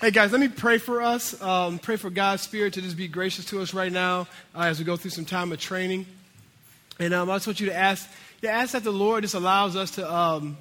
[0.00, 1.42] Hey guys, let me pray for us.
[1.42, 4.78] Um, pray for God's Spirit to just be gracious to us right now uh, as
[4.78, 6.06] we go through some time of training.
[7.00, 8.08] And um, I just want you to ask,
[8.40, 10.56] yeah, ask that the Lord just allows us to um,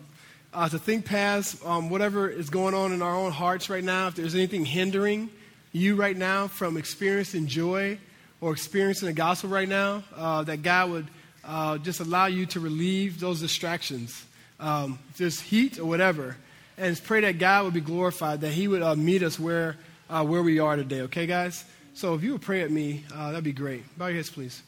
[0.56, 4.08] uh, to think past um, whatever is going on in our own hearts right now.
[4.08, 5.30] If there's anything hindering
[5.72, 8.00] you right now from experiencing joy
[8.42, 11.08] or experiencing the gospel right now, uh, that God would
[11.46, 14.26] uh, just allow you to relieve those distractions,
[14.60, 16.38] um, just heat or whatever
[16.78, 19.78] and pray that God would be glorified, that He would uh, meet us where,
[20.10, 21.66] uh, where we are today, okay, guys?
[21.94, 23.84] So if you would pray at me, uh, that'd be great.
[23.98, 24.62] Bow your heads, please.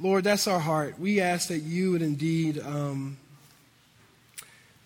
[0.00, 0.98] Lord, that's our heart.
[0.98, 3.18] We ask that you would indeed um,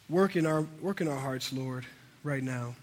[0.08, 1.86] work, in our, work in our hearts, Lord,
[2.24, 2.74] right now.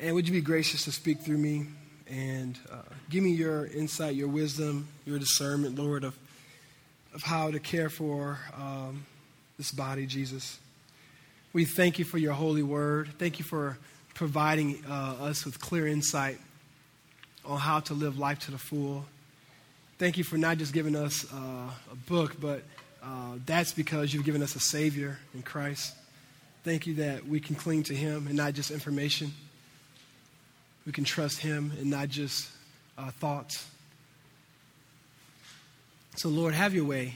[0.00, 1.66] And would you be gracious to speak through me
[2.08, 6.18] and uh, give me your insight, your wisdom, your discernment, Lord, of,
[7.14, 9.06] of how to care for um,
[9.56, 10.58] this body, Jesus.
[11.54, 13.10] We thank you for your holy word.
[13.18, 13.76] Thank you for
[14.14, 16.38] providing uh, us with clear insight
[17.44, 19.04] on how to live life to the full.
[19.98, 22.62] Thank you for not just giving us uh, a book, but
[23.02, 25.94] uh, that's because you've given us a Savior in Christ.
[26.64, 29.34] Thank you that we can cling to Him and not just information.
[30.86, 32.48] We can trust Him and not just
[32.96, 33.68] uh, thoughts.
[36.16, 37.14] So, Lord, have your way.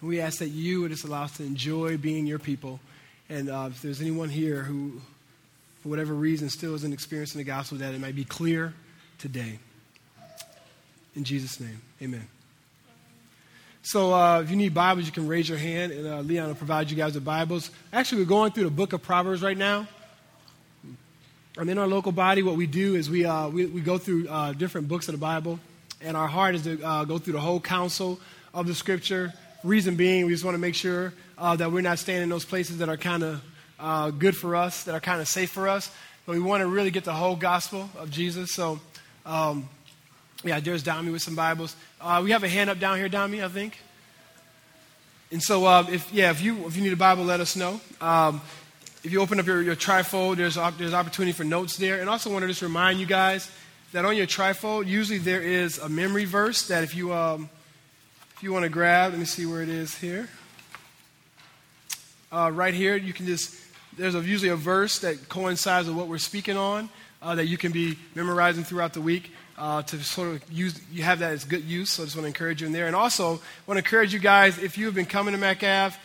[0.00, 2.80] And we ask that you would just allow us to enjoy being your people.
[3.28, 5.00] And uh, if there's anyone here who,
[5.82, 8.72] for whatever reason, still isn't experiencing the gospel, that it might be clear
[9.18, 9.58] today.
[11.16, 12.28] In Jesus' name, amen.
[13.82, 16.54] So uh, if you need Bibles, you can raise your hand, and uh, Leon will
[16.56, 17.70] provide you guys with Bibles.
[17.92, 19.86] Actually, we're going through the book of Proverbs right now.
[21.56, 24.28] And in our local body, what we do is we, uh, we, we, go through
[24.28, 25.58] uh, different books of the Bible,
[26.02, 28.20] and our heart is to uh, go through the whole counsel
[28.52, 29.32] of the Scripture.
[29.64, 32.44] Reason being, we just want to make sure uh, that we're not staying in those
[32.44, 33.42] places that are kind of
[33.78, 35.90] uh, good for us, that are kind of safe for us.
[36.24, 38.52] But we want to really get the whole gospel of Jesus.
[38.52, 38.80] So,
[39.24, 39.68] um,
[40.44, 41.74] yeah, there's Dami with some Bibles.
[42.00, 43.78] Uh, we have a hand up down here, Dami, I think.
[45.30, 47.80] And so, uh, if yeah, if you if you need a Bible, let us know.
[48.00, 48.40] Um,
[49.02, 52.00] if you open up your, your trifold, there's there's opportunity for notes there.
[52.00, 53.50] And also, want to just remind you guys
[53.92, 57.48] that on your trifold, usually there is a memory verse that if you um,
[58.36, 60.28] if you want to grab, let me see where it is here
[62.30, 62.94] uh, right here.
[62.94, 63.58] You can just,
[63.96, 66.90] there's a, usually a verse that coincides with what we're speaking on
[67.22, 69.32] uh, that you can be memorizing throughout the week.
[69.56, 71.88] Uh, to sort of use, you have that as good use.
[71.88, 72.86] So I just want to encourage you in there.
[72.86, 75.98] And also, I want to encourage you guys if you have been coming to Metcalf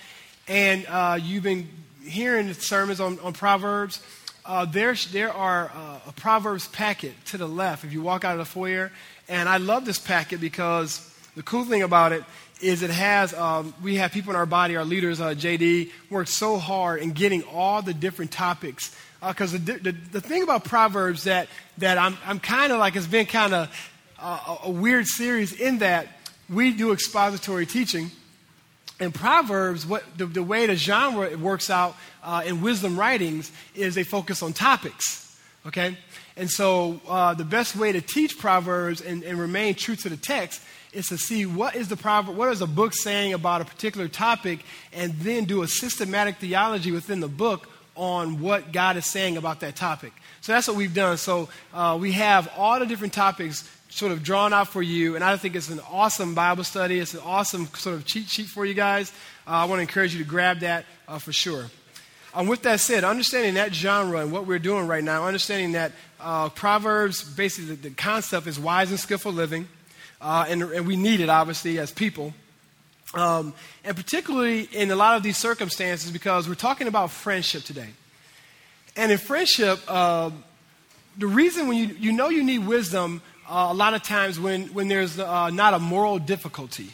[0.48, 1.68] and uh, you've been
[2.06, 4.02] hearing sermons on, on Proverbs,
[4.46, 8.32] uh, there, there are uh, a Proverbs packet to the left if you walk out
[8.32, 8.90] of the foyer.
[9.28, 12.24] And I love this packet because the cool thing about it
[12.62, 16.30] is it has, um, we have people in our body, our leaders, uh, JD, worked
[16.30, 18.96] so hard in getting all the different topics.
[19.26, 21.48] Because uh, the, the, the, thing about Proverbs that,
[21.78, 26.08] that I'm, I'm kind of like, it's been kind of a weird series in that
[26.50, 28.12] we do expository teaching.
[29.00, 33.96] In Proverbs, what, the, the way the genre works out uh, in wisdom writings is
[33.96, 35.36] they focus on topics.
[35.66, 35.98] Okay?
[36.36, 40.18] And so uh, the best way to teach Proverbs and, and remain true to the
[40.18, 40.62] text
[40.94, 44.08] is to see what is the proverb, what is the book saying about a particular
[44.08, 44.60] topic,
[44.94, 49.62] and then do a systematic theology within the book on what God is saying about
[49.62, 50.14] that topic.
[50.42, 51.18] So that's what we've done.
[51.18, 55.24] So uh, we have all the different topics sort of drawn out for you, and
[55.24, 57.00] I think it's an awesome Bible study.
[57.00, 59.12] It's an awesome sort of cheat sheet for you guys.
[59.46, 61.66] Uh, I want to encourage you to grab that uh, for sure.
[62.34, 65.92] Um, with that said, understanding that genre and what we're doing right now, understanding that
[66.22, 69.68] uh, Proverbs, basically the, the concept is wise and skillful living
[70.22, 72.34] uh, and, and, we need it, obviously, as people.
[73.14, 77.90] Um, and particularly in a lot of these circumstances, because we're talking about friendship today.
[78.96, 80.30] And in friendship, uh,
[81.18, 84.68] the reason when you, you know you need wisdom, uh, a lot of times when,
[84.68, 86.92] when there's uh, not a moral difficulty,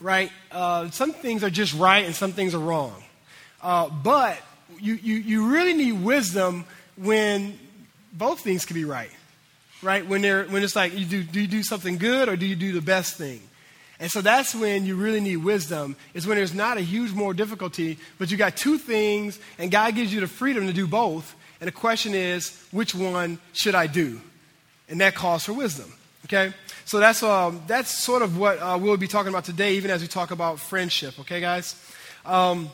[0.00, 0.30] right?
[0.52, 3.02] Uh, some things are just right and some things are wrong.
[3.62, 4.38] Uh, but
[4.78, 6.64] you, you, you really need wisdom
[6.96, 7.58] when
[8.12, 9.10] both things can be right
[9.82, 10.06] right?
[10.06, 12.56] When, they're, when it's like, you do, do you do something good or do you
[12.56, 13.40] do the best thing?
[13.98, 17.34] And so that's when you really need wisdom, is when there's not a huge more
[17.34, 21.34] difficulty, but you got two things, and God gives you the freedom to do both.
[21.60, 24.20] And the question is, which one should I do?
[24.88, 25.92] And that calls for wisdom.
[26.24, 26.54] Okay?
[26.86, 30.00] So that's, um, that's sort of what uh, we'll be talking about today, even as
[30.00, 31.20] we talk about friendship.
[31.20, 31.76] Okay, guys?
[32.24, 32.70] Um,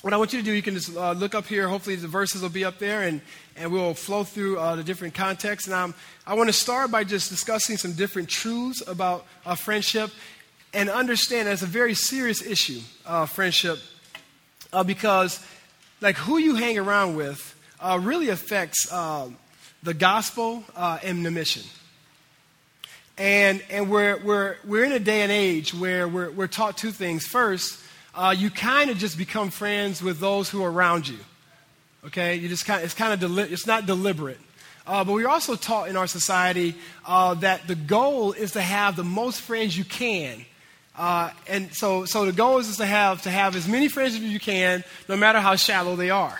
[0.00, 1.68] what I want you to do, you can just uh, look up here.
[1.68, 3.20] Hopefully, the verses will be up there, and,
[3.56, 5.68] and we'll flow through uh, the different contexts.
[5.68, 5.94] And I'm,
[6.26, 10.10] I want to start by just discussing some different truths about uh, friendship
[10.72, 13.78] and understand that's a very serious issue, uh, friendship,
[14.72, 15.44] uh, because
[16.00, 19.28] like who you hang around with uh, really affects uh,
[19.82, 21.62] the gospel uh, and the mission.
[23.16, 26.90] And, and we're, we're, we're in a day and age where we're, we're taught two
[26.90, 27.24] things.
[27.24, 27.80] First,
[28.36, 31.18] you kind of just become friends with those who are around you.
[32.06, 32.36] Okay?
[32.36, 34.38] You just kind of, it's kind of, deli- it's not deliberate.
[34.86, 36.74] Uh, but we're also taught in our society
[37.06, 40.44] uh, that the goal is to have the most friends you can.
[40.96, 44.20] Uh, and so, so the goal is to have, to have as many friends as
[44.20, 46.38] you can, no matter how shallow they are.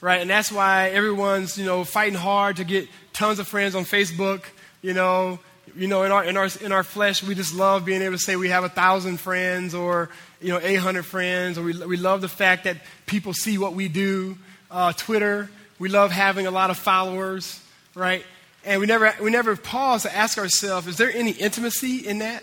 [0.00, 0.20] Right?
[0.20, 4.44] And that's why everyone's, you know, fighting hard to get tons of friends on Facebook,
[4.80, 5.38] you know,
[5.76, 8.22] you know, in our, in, our, in our flesh, we just love being able to
[8.22, 10.10] say we have a thousand friends or,
[10.40, 13.88] you know, 800 friends, or we, we love the fact that people see what we
[13.88, 14.36] do.
[14.72, 17.60] Uh, Twitter, we love having a lot of followers,
[17.94, 18.24] right?
[18.64, 22.42] And we never, we never pause to ask ourselves, is there any intimacy in that?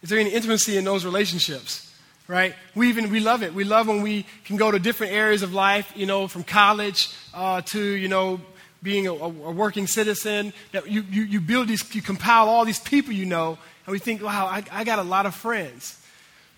[0.00, 1.94] Is there any intimacy in those relationships?
[2.26, 2.54] Right?
[2.74, 3.52] We even we love it.
[3.52, 7.10] We love when we can go to different areas of life, you know, from college
[7.34, 8.40] uh, to you know
[8.82, 12.80] being a, a, working citizen, that you, you, you build these, you compile all these
[12.80, 16.00] people you know, and we think, wow, I, I got a lot of friends.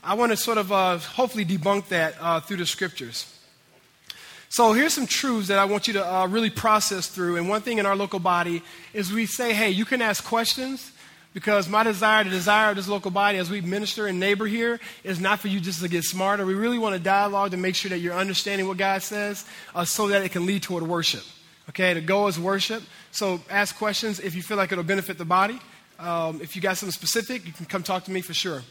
[0.03, 3.34] I want to sort of uh, hopefully debunk that uh, through the scriptures.
[4.55, 7.39] So here's some truths that I want you to uh, really process through.
[7.39, 8.63] And one thing in our local body
[8.93, 10.93] is we say, hey, you can ask questions
[11.33, 14.79] because my desire, the desire of this local body as we minister and neighbor here,
[15.03, 16.47] is not for you just to get smarter.
[16.47, 19.85] We really want to dialogue to make sure that you're understanding what God says uh,
[19.85, 21.25] so that it can lead toward worship.
[21.71, 22.85] Okay, the goal is worship.
[23.11, 25.59] So ask questions if you feel like it'll benefit the body.
[25.99, 28.63] Um, if you got something specific, you can come talk to me for sure.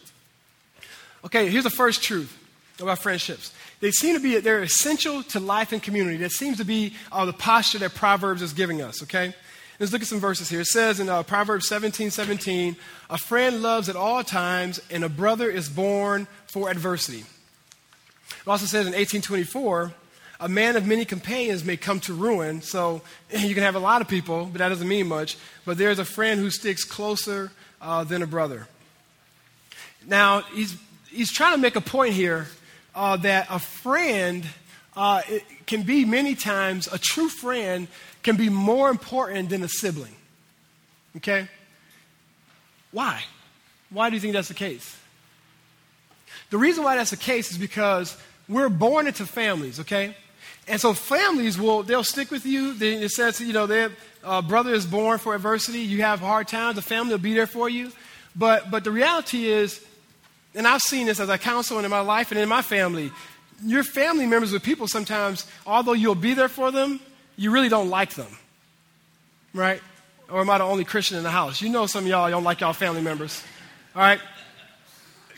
[1.25, 2.39] Okay, here's the first truth
[2.79, 3.53] about friendships.
[3.79, 6.17] They seem to be, they're essential to life and community.
[6.17, 9.33] That seems to be uh, the posture that Proverbs is giving us, okay?
[9.79, 10.61] Let's look at some verses here.
[10.61, 12.75] It says in uh, Proverbs 17 17,
[13.09, 17.19] a friend loves at all times, and a brother is born for adversity.
[17.19, 19.93] It also says in 1824,
[20.39, 22.61] a man of many companions may come to ruin.
[22.61, 25.37] So you can have a lot of people, but that doesn't mean much.
[25.65, 28.67] But there's a friend who sticks closer uh, than a brother.
[30.05, 30.77] Now, he's,
[31.09, 32.47] he's trying to make a point here
[32.95, 34.45] uh, that a friend
[34.95, 35.21] uh,
[35.65, 37.87] can be many times, a true friend
[38.21, 40.15] can be more important than a sibling.
[41.17, 41.47] Okay?
[42.91, 43.23] Why?
[43.89, 44.97] Why do you think that's the case?
[46.49, 48.17] The reason why that's the case is because
[48.47, 50.15] we're born into families, okay?
[50.67, 52.75] And so families will, they'll stick with you.
[52.79, 53.91] It says, you know, their
[54.23, 55.79] uh, brother is born for adversity.
[55.79, 57.91] You have hard times, the family will be there for you.
[58.35, 59.83] But, but the reality is,
[60.55, 63.11] and I've seen this as a counselor in my life and in my family,
[63.63, 66.99] your family members with people sometimes, although you'll be there for them,
[67.35, 68.37] you really don't like them.
[69.53, 69.81] Right?
[70.29, 71.61] Or am I the only Christian in the house?
[71.61, 73.43] You know some of y'all don't like y'all family members.
[73.95, 74.19] All right?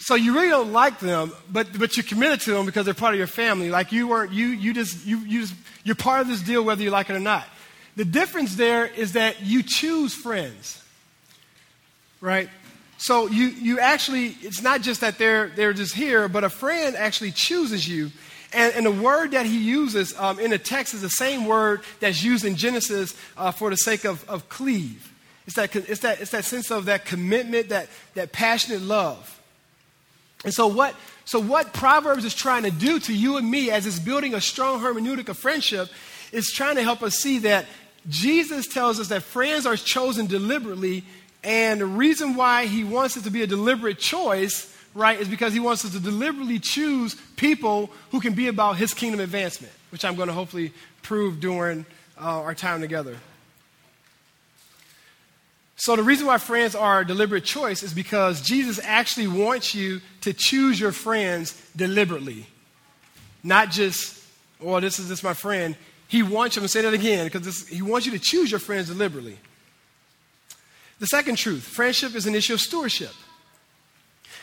[0.05, 3.13] so you really don't like them, but, but you're committed to them because they're part
[3.13, 3.69] of your family.
[3.69, 6.83] Like you weren't, you, you just, you, you just, you're part of this deal whether
[6.83, 7.47] you like it or not.
[7.95, 10.83] The difference there is that you choose friends,
[12.21, 12.49] right?
[12.97, 16.95] So you, you actually, it's not just that they're, they're just here, but a friend
[16.95, 18.11] actually chooses you.
[18.53, 21.81] And, and the word that he uses um, in the text is the same word
[21.99, 25.11] that's used in Genesis uh, for the sake of, of cleave.
[25.45, 29.31] It's that, it's, that, it's that sense of that commitment, that, that passionate love.
[30.43, 30.95] And so what,
[31.25, 34.41] so what Proverbs is trying to do to you and me as it's building a
[34.41, 35.89] strong hermeneutic of friendship
[36.31, 37.65] is trying to help us see that
[38.07, 41.03] Jesus tells us that friends are chosen deliberately,
[41.45, 45.53] and the reason why he wants it to be a deliberate choice, right, is because
[45.53, 50.03] he wants us to deliberately choose people who can be about his kingdom advancement, which
[50.03, 50.73] I'm going to hopefully
[51.03, 51.85] prove during
[52.19, 53.15] uh, our time together.
[55.75, 60.01] So, the reason why friends are a deliberate choice is because Jesus actually wants you
[60.21, 62.47] to choose your friends deliberately.
[63.43, 64.19] Not just,
[64.59, 65.75] oh, this is just my friend.
[66.07, 68.87] He wants you, to say that again, because he wants you to choose your friends
[68.87, 69.37] deliberately.
[70.99, 73.11] The second truth friendship is an issue of stewardship.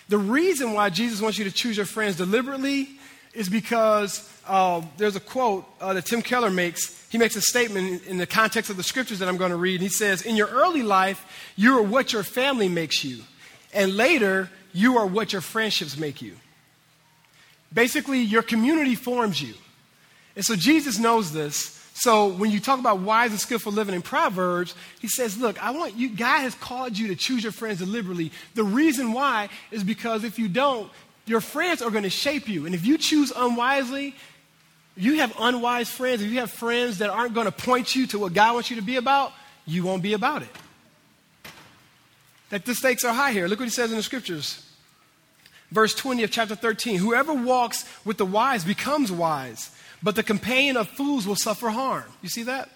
[0.09, 2.89] The reason why Jesus wants you to choose your friends deliberately
[3.35, 8.07] is because uh, there's a quote uh, that Tim Keller makes he makes a statement
[8.07, 9.81] in the context of the scriptures that I'm going to read.
[9.81, 13.23] He says, In your early life, you are what your family makes you,
[13.75, 16.37] and later, you are what your friendships make you.
[17.73, 19.55] Basically, your community forms you.
[20.37, 21.79] And so Jesus knows this.
[21.95, 25.71] So when you talk about wise and skillful living in Proverbs, he says, Look, I
[25.71, 28.33] want you, God has called you to choose your friends deliberately.
[28.55, 30.91] The reason why is because if you don't,
[31.27, 32.67] your friends are going to shape you.
[32.67, 34.15] And if you choose unwisely,
[34.97, 38.19] you have unwise friends, if you have friends that aren't going to point you to
[38.19, 39.33] what God wants you to be about,
[39.67, 40.49] you won't be about it.
[42.51, 43.49] That the stakes are high here.
[43.49, 44.69] Look what he says in the scriptures.
[45.71, 49.71] Verse 20 of chapter 13 Whoever walks with the wise becomes wise,
[50.03, 52.05] but the companion of fools will suffer harm.
[52.23, 52.69] You see that?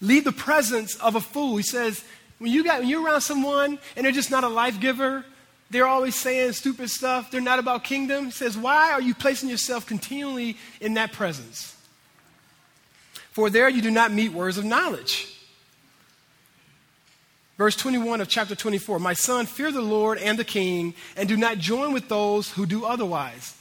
[0.00, 1.56] Leave the presence of a fool.
[1.56, 2.04] He says,
[2.38, 5.24] when, you got, when you're around someone and they're just not a life giver,
[5.70, 8.26] they're always saying stupid stuff, they're not about kingdom.
[8.26, 11.76] He says, why are you placing yourself continually in that presence?
[13.30, 15.36] For there you do not meet words of knowledge.
[17.56, 21.36] Verse 21 of chapter 24 My son, fear the Lord and the king, and do
[21.36, 23.54] not join with those who do otherwise.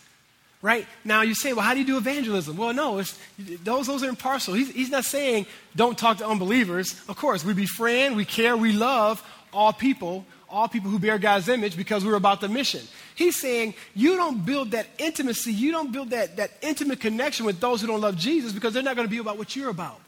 [0.61, 0.85] Right?
[1.05, 2.57] Now you say, well, how do you do evangelism?
[2.57, 3.01] Well, no,
[3.63, 4.53] those, those are impartial.
[4.53, 6.99] He's, he's not saying don't talk to unbelievers.
[7.07, 9.23] Of course, we befriend, we care, we love
[9.53, 12.81] all people, all people who bear God's image because we're about the mission.
[13.15, 17.61] He's saying you don't build that intimacy, you don't build that, that intimate connection with
[17.61, 20.01] those who don't love Jesus because they're not going to be about what you're about.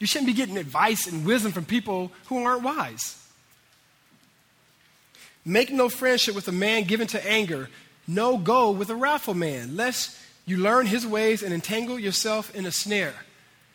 [0.00, 3.24] You shouldn't be getting advice and wisdom from people who aren't wise.
[5.44, 7.68] Make no friendship with a man given to anger,
[8.06, 12.66] no go with a wrathful man, lest you learn his ways and entangle yourself in
[12.66, 13.14] a snare.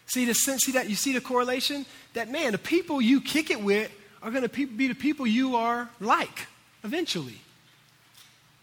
[0.08, 1.86] See the sense, see that you see the correlation?
[2.14, 3.92] That man, the people you kick it with
[4.22, 6.48] are going to be the people you are like
[6.84, 7.40] eventually.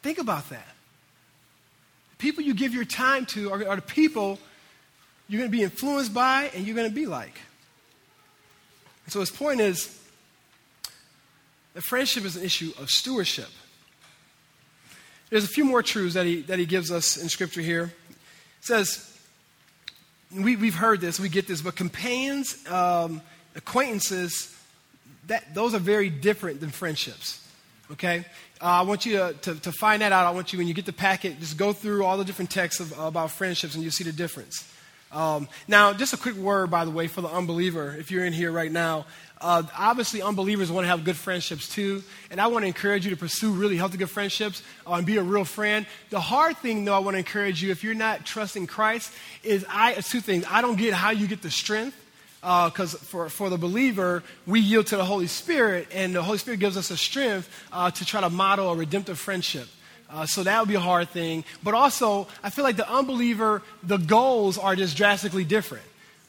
[0.02, 0.66] Think about that.
[2.12, 4.38] The people you give your time to are, are the people
[5.28, 7.38] you're going to be influenced by and you're going to be like.
[9.04, 9.99] And so his point is
[11.82, 13.48] friendship is an issue of stewardship.
[15.30, 17.92] There's a few more truths that he, that he gives us in Scripture here.
[18.10, 19.06] It says,
[20.34, 23.22] we, we've heard this, we get this, but companions, um,
[23.54, 24.56] acquaintances,
[25.26, 27.46] that, those are very different than friendships.
[27.92, 28.24] Okay?
[28.60, 30.26] Uh, I want you to, to, to, find that out.
[30.26, 32.80] I want you, when you get the packet, just go through all the different texts
[32.80, 34.70] of, about friendships and you'll see the difference.
[35.12, 38.32] Um, now, just a quick word, by the way, for the unbeliever, if you're in
[38.32, 39.06] here right now.
[39.40, 43.10] Uh, obviously, unbelievers want to have good friendships too, and I want to encourage you
[43.10, 45.86] to pursue really healthy, good friendships uh, and be a real friend.
[46.10, 49.12] The hard thing, though, I want to encourage you if you're not trusting Christ
[49.42, 49.94] is I.
[49.94, 50.44] Two things.
[50.48, 51.96] I don't get how you get the strength
[52.40, 56.38] because uh, for, for the believer, we yield to the Holy Spirit, and the Holy
[56.38, 59.68] Spirit gives us a strength uh, to try to model a redemptive friendship.
[60.12, 61.44] Uh, so that would be a hard thing.
[61.62, 65.84] But also, I feel like the unbeliever, the goals are just drastically different.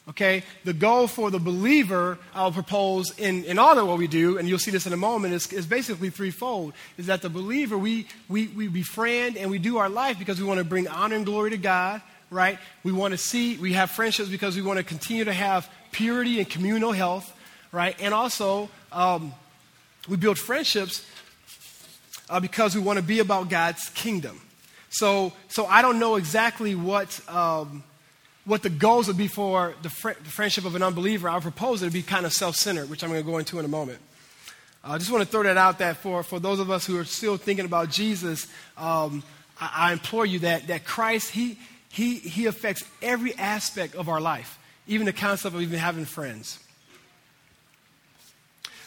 [0.10, 0.44] Okay?
[0.66, 4.48] The goal for the believer, I'll propose in, in all of what we do, and
[4.48, 6.74] you'll see this in a moment, is, is basically threefold.
[6.98, 10.46] Is that the believer, we, we, we befriend and we do our life because we
[10.46, 12.60] want to bring honor and glory to God, right?
[12.84, 16.40] We want to see, we have friendships because we want to continue to have purity
[16.40, 17.32] and communal health,
[17.72, 17.96] right?
[18.02, 19.34] And also, um,
[20.10, 21.06] we build friendships
[22.32, 24.42] uh, because we want to be about God's kingdom.
[24.90, 27.84] So, so I don't know exactly what, um,
[28.46, 31.30] what the goals would be for the, fr- the, friendship of an unbeliever.
[31.30, 33.38] I would propose it to be kind of self centered, which I'm going to go
[33.38, 34.00] into in a moment.
[34.84, 37.04] I just want to throw that out that for, for those of us who are
[37.04, 38.48] still thinking about Jesus,
[38.78, 39.22] um,
[39.60, 41.60] I, I, implore you that, that Christ, he,
[41.92, 44.58] he, he affects every aspect of our life,
[44.88, 46.58] even the concept of even having friends.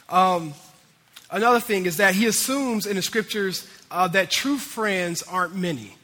[0.08, 0.54] Um,
[1.34, 5.96] Another thing is that he assumes in the scriptures uh, that true friends aren't many.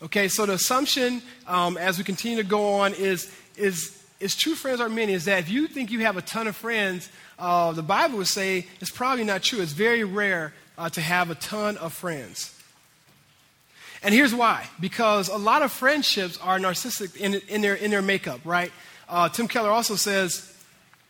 [0.00, 4.54] Okay, so the assumption um, as we continue to go on is, is, is true
[4.54, 7.08] friends aren't many, is that if you think you have a ton of friends,
[7.40, 9.60] uh, the Bible would say it's probably not true.
[9.60, 12.56] It's very rare uh, to have a ton of friends.
[14.00, 18.00] And here's why because a lot of friendships are narcissistic in, in, their, in their
[18.00, 18.70] makeup, right?
[19.08, 20.56] Uh, Tim Keller also says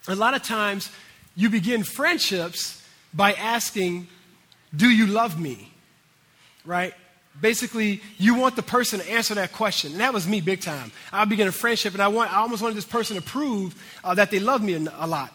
[0.08, 0.90] a lot of times
[1.36, 2.81] you begin friendships
[3.14, 4.08] by asking,
[4.74, 5.70] Do you love me?
[6.64, 6.94] Right?
[7.40, 9.92] Basically, you want the person to answer that question.
[9.92, 10.92] And that was me big time.
[11.12, 14.14] I began a friendship, and I, want, I almost wanted this person to prove uh,
[14.14, 15.32] that they love me a lot.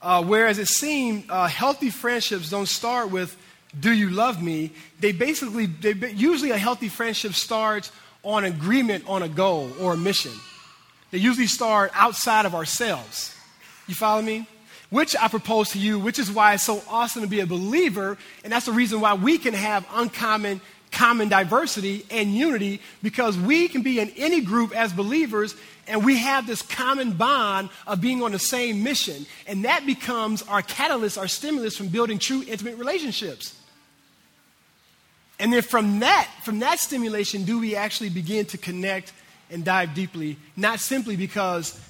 [0.00, 3.36] Uh, whereas it seemed uh, healthy friendships don't start with,
[3.78, 4.72] Do you love me?
[4.98, 7.92] They basically, they, usually a healthy friendship starts
[8.24, 10.32] on agreement on a goal or a mission.
[11.12, 13.34] They usually start outside of ourselves.
[13.86, 14.46] You follow me?
[14.92, 18.18] Which I propose to you, which is why it's so awesome to be a believer.
[18.44, 23.68] And that's the reason why we can have uncommon, common diversity and unity because we
[23.68, 25.56] can be in any group as believers
[25.88, 29.24] and we have this common bond of being on the same mission.
[29.46, 33.58] And that becomes our catalyst, our stimulus from building true intimate relationships.
[35.38, 39.14] And then from that, from that stimulation, do we actually begin to connect
[39.50, 41.80] and dive deeply, not simply because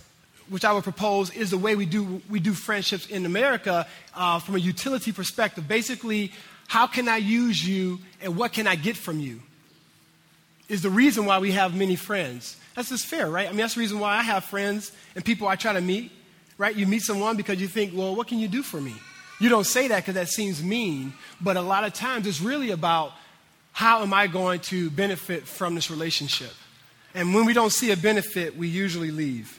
[0.48, 4.38] which I would propose is the way we do, we do friendships in America uh,
[4.38, 5.66] from a utility perspective.
[5.68, 6.32] Basically,
[6.68, 9.40] how can I use you and what can I get from you?
[10.68, 12.56] Is the reason why we have many friends.
[12.74, 13.46] That's just fair, right?
[13.46, 16.10] I mean, that's the reason why I have friends and people I try to meet,
[16.56, 16.74] right?
[16.74, 18.94] You meet someone because you think, well, what can you do for me?
[19.38, 22.70] You don't say that because that seems mean, but a lot of times it's really
[22.70, 23.12] about
[23.72, 26.52] how am I going to benefit from this relationship?
[27.14, 29.58] And when we don't see a benefit, we usually leave.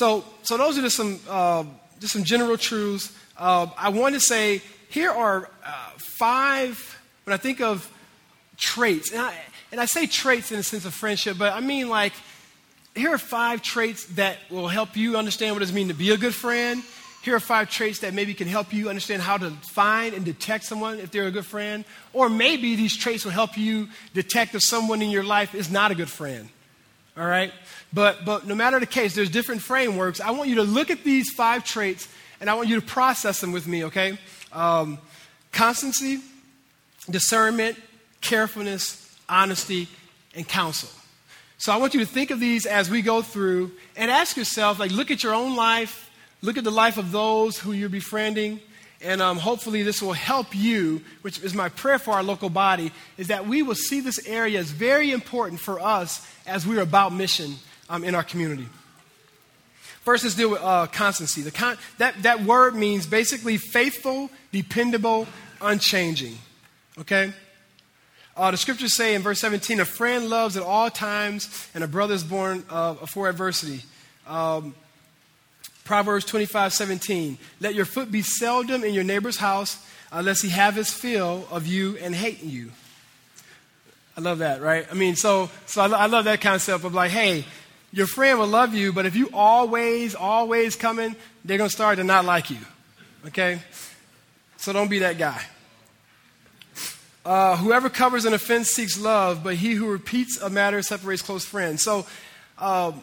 [0.00, 1.62] So, so those are just some, uh,
[1.98, 3.14] just some general truths.
[3.36, 7.86] Uh, I want to say here are uh, five, when I think of
[8.56, 9.34] traits, and I,
[9.70, 12.14] and I say traits in the sense of friendship, but I mean like,
[12.94, 16.16] here are five traits that will help you understand what it means to be a
[16.16, 16.82] good friend.
[17.22, 20.64] Here are five traits that maybe can help you understand how to find and detect
[20.64, 21.84] someone if they're a good friend.
[22.14, 25.90] Or maybe these traits will help you detect if someone in your life is not
[25.90, 26.48] a good friend.
[27.20, 27.52] All right?
[27.92, 30.20] But, but no matter the case, there's different frameworks.
[30.20, 32.08] I want you to look at these five traits
[32.40, 34.18] and I want you to process them with me, okay?
[34.52, 34.98] Um,
[35.52, 36.20] constancy,
[37.10, 37.76] discernment,
[38.22, 39.86] carefulness, honesty,
[40.34, 40.88] and counsel.
[41.58, 44.78] So I want you to think of these as we go through and ask yourself,
[44.78, 46.10] like, look at your own life,
[46.40, 48.60] look at the life of those who you're befriending,
[49.02, 52.92] and um, hopefully this will help you, which is my prayer for our local body,
[53.16, 57.12] is that we will see this area as very important for us as we're about
[57.12, 57.54] mission
[57.88, 58.68] um, in our community.
[60.02, 61.42] First, let's deal with uh, constancy.
[61.42, 65.26] The con- that, that word means basically faithful, dependable,
[65.60, 66.36] unchanging.
[66.98, 67.32] Okay?
[68.36, 71.88] Uh, the scriptures say in verse 17, a friend loves at all times, and a
[71.88, 73.82] brother is born uh, for adversity.
[74.26, 74.74] Um,
[75.90, 80.76] Proverbs 25, 17, let your foot be seldom in your neighbor's house, unless he have
[80.76, 82.70] his fill of you and hating you.
[84.16, 84.86] I love that, right?
[84.88, 87.44] I mean, so, so I, I love that concept of like, hey,
[87.92, 91.98] your friend will love you, but if you always, always coming, they're going to start
[91.98, 92.58] to not like you.
[93.26, 93.58] Okay?
[94.58, 95.42] So don't be that guy.
[97.24, 101.44] Uh, whoever covers an offense seeks love, but he who repeats a matter separates close
[101.44, 101.82] friends.
[101.82, 102.06] So,
[102.58, 103.02] um,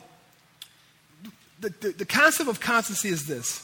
[1.59, 3.63] the, the, the, concept of constancy is this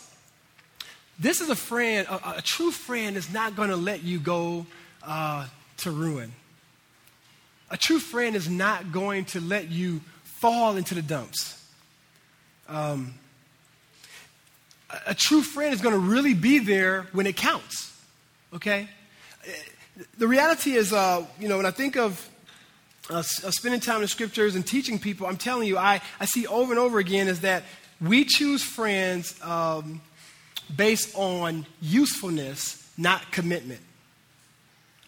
[1.20, 4.66] this is a friend, a, a true friend is not going to let you go
[5.04, 5.48] uh,
[5.78, 6.32] to ruin.
[7.70, 11.64] A true friend is not going to let you fall into the dumps.
[12.68, 13.14] Um,
[14.90, 17.96] a, a true friend is going to really be there when it counts,
[18.54, 18.90] okay?
[20.18, 22.30] the reality is, uh, you know, when I think of
[23.10, 26.26] uh, uh, spending time in the scriptures and teaching people, I'm telling you, I, I
[26.26, 27.64] see over and over again is that
[28.02, 30.02] we choose friends um,
[30.76, 33.82] based on usefulness, not commitment.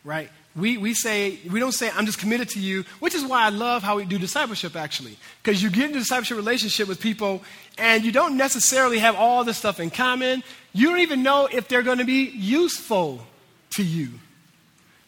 [0.03, 0.29] Right?
[0.55, 3.49] We, we say, we don't say, I'm just committed to you, which is why I
[3.49, 5.17] love how we do discipleship actually.
[5.43, 7.43] Because you get into a discipleship relationship with people
[7.77, 10.43] and you don't necessarily have all this stuff in common.
[10.71, 13.25] You don't even know if they're going to be useful
[13.71, 14.11] to you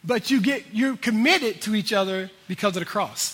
[0.08, 3.34] but you get you're committed to each other because of the cross.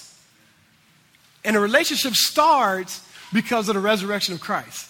[1.46, 4.90] And a relationship starts because of the resurrection of Christ.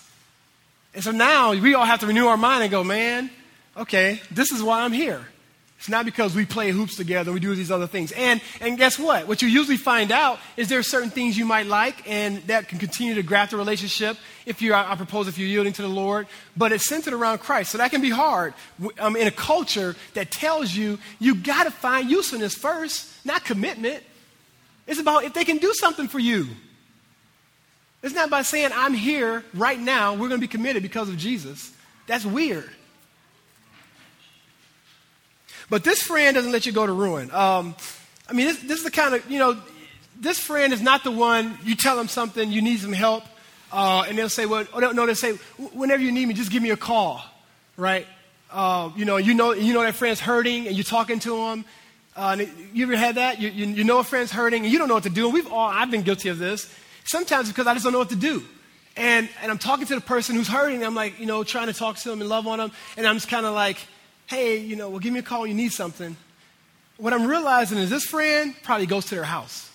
[0.93, 3.29] And so now we all have to renew our mind and go, man,
[3.75, 5.25] okay, this is why I'm here.
[5.83, 8.13] It's not because we play hoops together and we do these other things.
[8.13, 9.27] And, and guess what?
[9.27, 12.69] What you usually find out is there are certain things you might like and that
[12.69, 15.89] can continue to graft the relationship if you, I propose, if you're yielding to the
[15.89, 16.27] Lord.
[16.55, 17.71] But it's centered around Christ.
[17.71, 18.53] So that can be hard
[18.97, 24.03] um, in a culture that tells you you got to find usefulness first, not commitment.
[24.87, 26.47] It's about if they can do something for you.
[28.03, 31.17] It's not by saying, I'm here right now, we're going to be committed because of
[31.17, 31.71] Jesus.
[32.05, 32.69] That's weird.
[35.69, 37.31] But this friend doesn't let you go to ruin.
[37.31, 37.75] Um,
[38.29, 39.57] I mean, this, this, is the kind of, you know,
[40.19, 43.23] this friend is not the one you tell them something, you need some help,
[43.71, 45.33] uh, and they'll say, well, oh, no, they'll say,
[45.71, 47.23] whenever you need me, just give me a call,
[47.77, 48.05] right?
[48.51, 51.65] Uh, you know, you know, you know that friend's hurting, and you're talking to them.
[52.15, 52.37] Uh,
[52.73, 53.39] you ever had that?
[53.41, 55.25] You, you, you, know a friend's hurting, and you don't know what to do.
[55.25, 56.71] And we've all, I've been guilty of this.
[57.03, 58.43] Sometimes because I just don't know what to do.
[58.95, 61.73] And, and I'm talking to the person who's hurting, I'm like, you know, trying to
[61.73, 63.77] talk to them and love on them, and I'm just kind of like,
[64.27, 66.15] hey, you know, well, give me a call when you need something.
[66.97, 69.69] What I'm realizing is this friend probably goes to their house.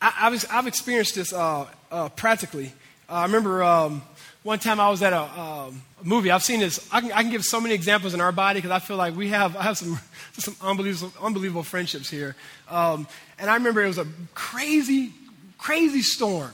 [0.00, 2.72] I, have I've experienced this uh, uh, practically.
[3.08, 4.02] Uh, I remember um,
[4.46, 6.30] one time I was at a, um, a, movie.
[6.30, 6.88] I've seen this.
[6.92, 9.16] I can, I can give so many examples in our body because I feel like
[9.16, 9.98] we have I have some
[10.34, 12.36] some unbelievable, unbelievable friendships here.
[12.68, 13.08] Um,
[13.40, 15.12] and I remember it was a crazy,
[15.58, 16.52] crazy storm.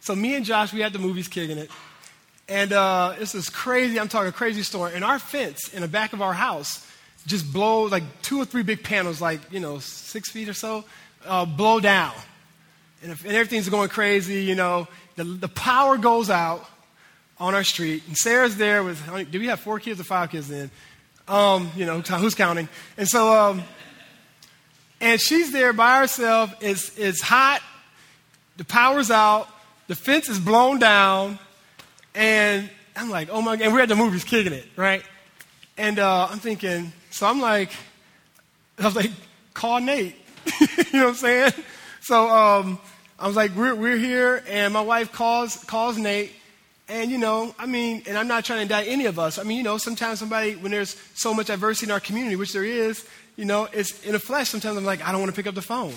[0.00, 1.70] So me and Josh, we had the movies kicking it.
[2.46, 4.92] And uh, it's this crazy, I'm talking crazy storm.
[4.94, 6.86] And our fence in the back of our house
[7.26, 10.84] just blows like two or three big panels, like, you know, six feet or so,
[11.24, 12.12] uh, blow down.
[13.02, 16.66] And, if, and everything's going crazy, you know, the, the power goes out
[17.40, 18.02] on our street.
[18.06, 20.70] And Sarah's there with, do we have four kids or five kids then?
[21.26, 22.68] Um, you know, who's counting?
[22.96, 23.62] And so, um,
[25.00, 26.54] and she's there by herself.
[26.60, 27.62] It's, it's hot.
[28.58, 29.48] The power's out.
[29.86, 31.38] The fence is blown down
[32.14, 33.64] And I'm like, oh my God.
[33.64, 35.02] And we're at the movies kicking it, right?
[35.78, 37.70] And uh, I'm thinking, so I'm like,
[38.78, 39.10] I was like,
[39.54, 40.16] call Nate.
[40.60, 41.52] you know what I'm saying?
[42.00, 42.78] So um,
[43.18, 46.32] I was like, we're, we're here, and my wife calls, calls Nate.
[46.90, 49.38] And, you know, I mean, and I'm not trying to indict any of us.
[49.38, 52.52] I mean, you know, sometimes somebody, when there's so much adversity in our community, which
[52.52, 54.48] there is, you know, it's in the flesh.
[54.48, 55.94] Sometimes I'm like, I don't want to pick up the phone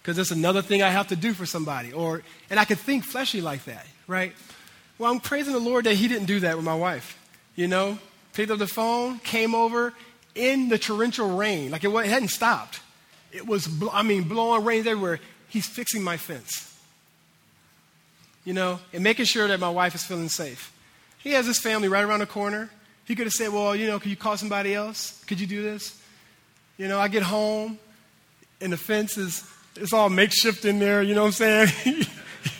[0.00, 1.92] because it's another thing I have to do for somebody.
[1.92, 4.34] Or, and I could think fleshy like that, right?
[4.98, 7.18] Well, I'm praising the Lord that He didn't do that with my wife.
[7.56, 7.98] You know,
[8.32, 9.94] picked up the phone, came over
[10.36, 11.72] in the torrential rain.
[11.72, 12.78] Like it, it hadn't stopped.
[13.32, 15.18] It was, I mean, blowing rain everywhere.
[15.48, 16.75] He's fixing my fence.
[18.46, 20.72] You know, and making sure that my wife is feeling safe.
[21.18, 22.70] He has his family right around the corner.
[23.04, 25.22] He could have said, Well, you know, could you call somebody else?
[25.26, 26.00] Could you do this?
[26.78, 27.78] You know, I get home
[28.60, 29.44] and the fence is
[29.76, 32.06] it's all makeshift in there, you know what I'm saying?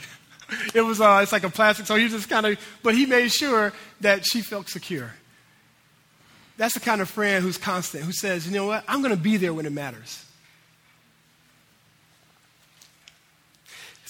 [0.75, 3.29] it was uh, it's like a plastic, so he just kind of but he made
[3.33, 5.15] sure that she felt secure.
[6.57, 9.37] That's the kind of friend who's constant, who says, you know what, I'm gonna be
[9.37, 10.25] there when it matters.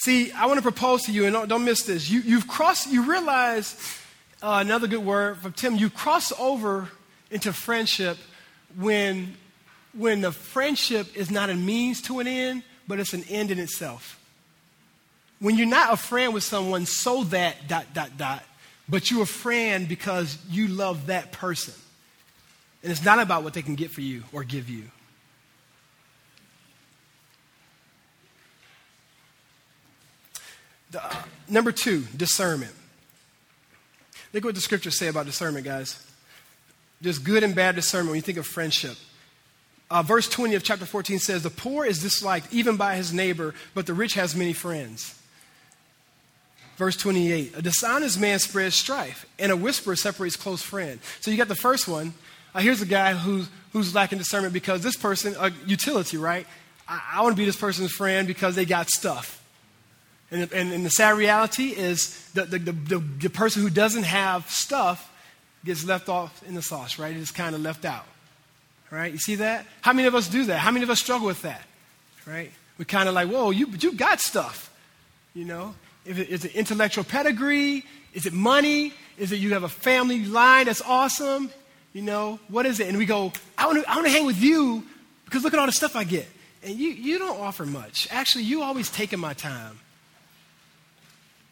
[0.06, 2.08] See, I want to propose to you, and don't, don't miss this.
[2.08, 3.74] You, you've crossed, you realize,
[4.40, 6.88] uh, another good word from Tim, you cross over
[7.32, 8.16] into friendship
[8.76, 9.34] when,
[9.92, 13.58] when the friendship is not a means to an end, but it's an end in
[13.58, 14.22] itself.
[15.40, 18.44] When you're not a friend with someone so that, dot, dot, dot,
[18.88, 21.74] but you're a friend because you love that person.
[22.84, 24.84] And it's not about what they can get for you or give you.
[30.96, 31.14] Uh,
[31.48, 32.72] number two, discernment.
[34.32, 36.02] Look what the scriptures say about discernment, guys.
[37.00, 38.96] There's good and bad discernment when you think of friendship.
[39.90, 43.54] Uh, verse 20 of chapter 14 says, The poor is disliked even by his neighbor,
[43.74, 45.18] but the rich has many friends.
[46.76, 51.00] Verse 28 A dishonest man spreads strife, and a whisperer separates close friend.
[51.20, 52.14] So you got the first one.
[52.54, 56.46] Uh, here's a guy who's, who's lacking discernment because this person, uh, utility, right?
[56.88, 59.42] I, I want to be this person's friend because they got stuff.
[60.30, 64.50] And, and, and the sad reality is the, the, the, the, person who doesn't have
[64.50, 65.12] stuff
[65.64, 67.16] gets left off in the sauce, right?
[67.16, 68.06] It's kind of left out.
[68.90, 69.12] Right?
[69.12, 69.66] You see that?
[69.82, 70.58] How many of us do that?
[70.58, 71.62] How many of us struggle with that?
[72.26, 72.52] Right?
[72.78, 74.72] We're kind of like, whoa, you, you got stuff.
[75.34, 75.74] You know?
[76.04, 77.84] If it, is it intellectual pedigree?
[78.12, 78.92] Is it money?
[79.18, 81.50] Is it you have a family line that's awesome?
[81.92, 82.88] You know, what is it?
[82.88, 84.84] And we go, I want to I wanna hang with you
[85.24, 86.28] because look at all the stuff I get.
[86.62, 88.08] And you, you don't offer much.
[88.10, 89.78] Actually, you always taking my time.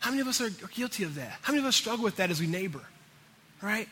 [0.04, 1.38] How many of us are guilty of that?
[1.40, 2.82] How many of us struggle with that as we neighbor?
[3.62, 3.88] Right?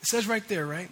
[0.00, 0.90] It says right there, right?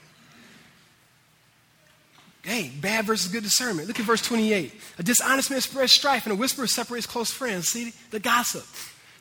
[2.44, 3.88] Hey, bad versus good discernment.
[3.88, 4.72] Look at verse 28.
[4.98, 7.66] A dishonest man spreads strife, and a whisperer separates close friends.
[7.66, 8.64] See the gossip.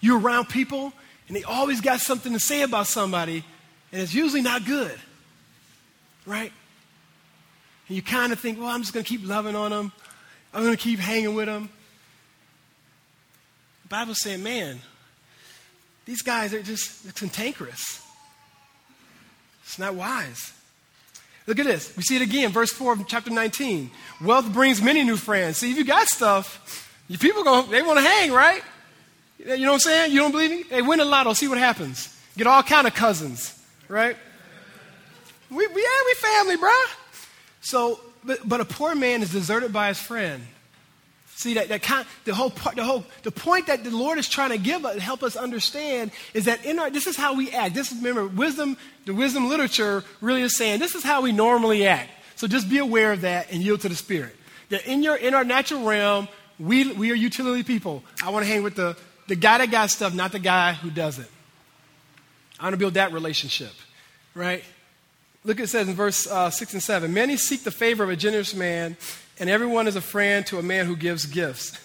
[0.01, 0.93] You're around people,
[1.27, 3.43] and they always got something to say about somebody,
[3.91, 4.99] and it's usually not good.
[6.27, 6.51] Right?
[7.87, 9.91] And you kind of think, well, I'm just going to keep loving on them.
[10.53, 11.69] I'm going to keep hanging with them.
[13.83, 14.79] The Bible's saying, man,
[16.05, 18.05] these guys are just cantankerous.
[19.63, 20.53] It's not wise.
[21.47, 21.95] Look at this.
[21.95, 23.89] We see it again, verse 4 of chapter 19.
[24.23, 25.57] Wealth brings many new friends.
[25.57, 28.61] See, if you got stuff, you people go, they want to hang, right?
[29.39, 30.11] You know what I'm saying?
[30.11, 30.63] You don't believe me?
[30.69, 32.15] Hey, win a lotto, see what happens.
[32.37, 34.15] Get all kind of cousins, right?
[35.49, 36.95] We, we, yeah, we family, bruh.
[37.61, 40.43] So but, but a poor man is deserted by his friend.
[41.35, 44.29] See that, that kind, the whole part, the whole the point that the Lord is
[44.29, 47.49] trying to give us, help us understand is that in our this is how we
[47.51, 47.73] act.
[47.73, 48.77] This is remember wisdom.
[49.05, 52.11] The wisdom literature really is saying this is how we normally act.
[52.35, 54.35] So just be aware of that and yield to the Spirit.
[54.69, 56.27] That in your in our natural realm,
[56.59, 58.03] we we are utility people.
[58.23, 58.95] I want to hang with the
[59.27, 61.29] the guy that got stuff, not the guy who doesn't.
[62.59, 63.71] I want to build that relationship,
[64.35, 64.63] right?
[65.43, 68.15] Look, it says in verse uh, 6 and 7 Many seek the favor of a
[68.15, 68.95] generous man,
[69.39, 71.79] and everyone is a friend to a man who gives gifts.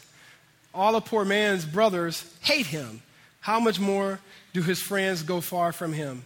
[0.75, 3.03] All a poor man's brothers hate him.
[3.41, 4.21] How much more
[4.53, 6.23] do his friends go far from him?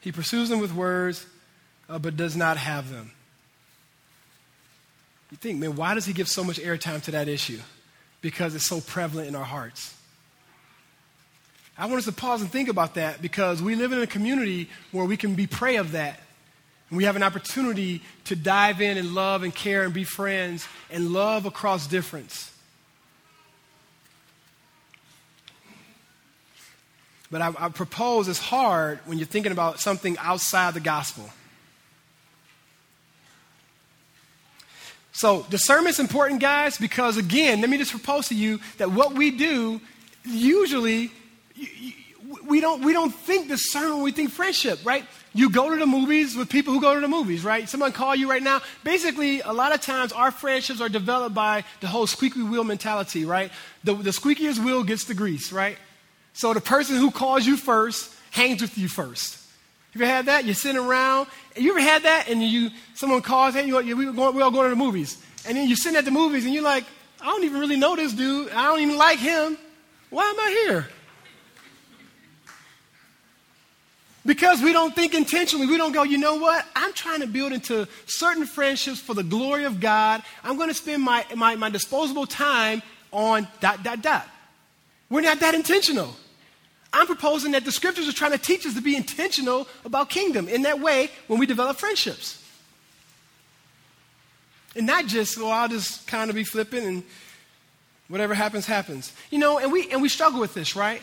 [0.00, 1.26] He pursues them with words,
[1.88, 3.10] uh, but does not have them.
[5.30, 7.58] You think, man, why does he give so much airtime to that issue?
[8.20, 9.94] Because it's so prevalent in our hearts.
[11.78, 14.68] I want us to pause and think about that because we live in a community
[14.92, 16.20] where we can be prey of that
[16.88, 20.66] and we have an opportunity to dive in and love and care and be friends
[20.90, 22.52] and love across difference.
[27.28, 31.28] But I, I, propose it's hard when you're thinking about something outside the gospel.
[35.10, 39.32] So, discernment's important, guys, because again, let me just propose to you that what we
[39.32, 39.80] do
[40.24, 41.10] usually
[42.44, 45.04] we don't, we don't think discernment we think friendship, right?
[45.36, 47.68] You go to the movies with people who go to the movies, right?
[47.68, 48.62] Someone call you right now.
[48.84, 53.26] Basically, a lot of times our friendships are developed by the whole squeaky wheel mentality,
[53.26, 53.52] right?
[53.84, 55.76] The, the squeakiest wheel gets the grease, right?
[56.32, 59.38] So the person who calls you first hangs with you first.
[59.92, 60.46] Have You had that?
[60.46, 61.26] You're sitting around.
[61.54, 62.28] You ever had that?
[62.30, 65.22] And you, someone calls, hey, you, we, going, we all going to the movies.
[65.46, 66.84] And then you're sitting at the movies and you're like,
[67.20, 68.50] I don't even really know this dude.
[68.52, 69.58] I don't even like him.
[70.08, 70.88] Why am I here?
[74.26, 75.66] Because we don't think intentionally.
[75.66, 76.66] We don't go, you know what?
[76.74, 80.22] I'm trying to build into certain friendships for the glory of God.
[80.42, 84.28] I'm going to spend my, my, my disposable time on dot, dot, dot.
[85.08, 86.16] We're not that intentional.
[86.92, 90.48] I'm proposing that the scriptures are trying to teach us to be intentional about kingdom
[90.48, 92.42] in that way when we develop friendships.
[94.74, 97.04] And not just, well, I'll just kind of be flipping and
[98.08, 99.12] whatever happens, happens.
[99.30, 101.00] You know, and we, and we struggle with this, right?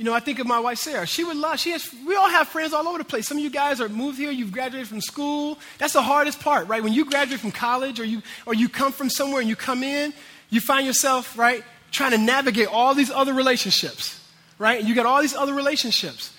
[0.00, 1.06] You know, I think of my wife Sarah.
[1.06, 3.28] She would love, she has, we all have friends all over the place.
[3.28, 5.58] Some of you guys are moved here, you've graduated from school.
[5.76, 6.82] That's the hardest part, right?
[6.82, 9.82] When you graduate from college or you, or you come from somewhere and you come
[9.82, 10.14] in,
[10.48, 14.26] you find yourself, right, trying to navigate all these other relationships,
[14.58, 14.82] right?
[14.82, 16.32] You got all these other relationships.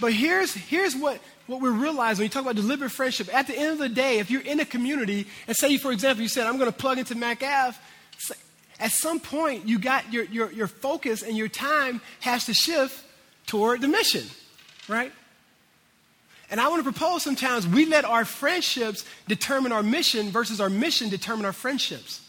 [0.00, 3.28] But here's, here's what, what we realize when you talk about deliberate friendship.
[3.34, 6.22] At the end of the day, if you're in a community, and say, for example,
[6.22, 7.76] you said, I'm going to plug into Mac Ave,
[8.82, 13.00] at some point, you got your, your, your focus and your time has to shift
[13.46, 14.24] toward the mission,
[14.88, 15.12] right?
[16.50, 20.68] And I want to propose sometimes we let our friendships determine our mission versus our
[20.68, 22.20] mission determine our friendships.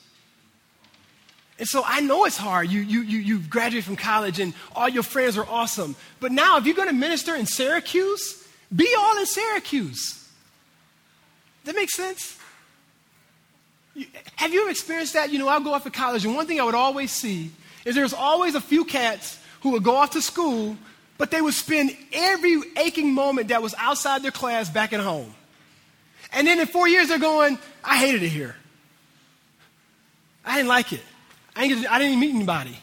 [1.57, 2.69] And so I know it's hard.
[2.69, 5.95] You, you, you, you graduate from college and all your friends are awesome.
[6.19, 10.29] But now, if you're going to minister in Syracuse, be all in Syracuse.
[11.65, 12.37] That makes sense?
[14.35, 15.31] Have you ever experienced that?
[15.31, 17.51] You know, I'll go off to college, and one thing I would always see
[17.85, 20.77] is there's always a few cats who would go off to school,
[21.17, 25.33] but they would spend every aching moment that was outside their class back at home.
[26.31, 28.55] And then in four years, they're going, I hated it here.
[30.43, 31.01] I didn't like it.
[31.55, 32.77] I didn't, I didn't meet anybody.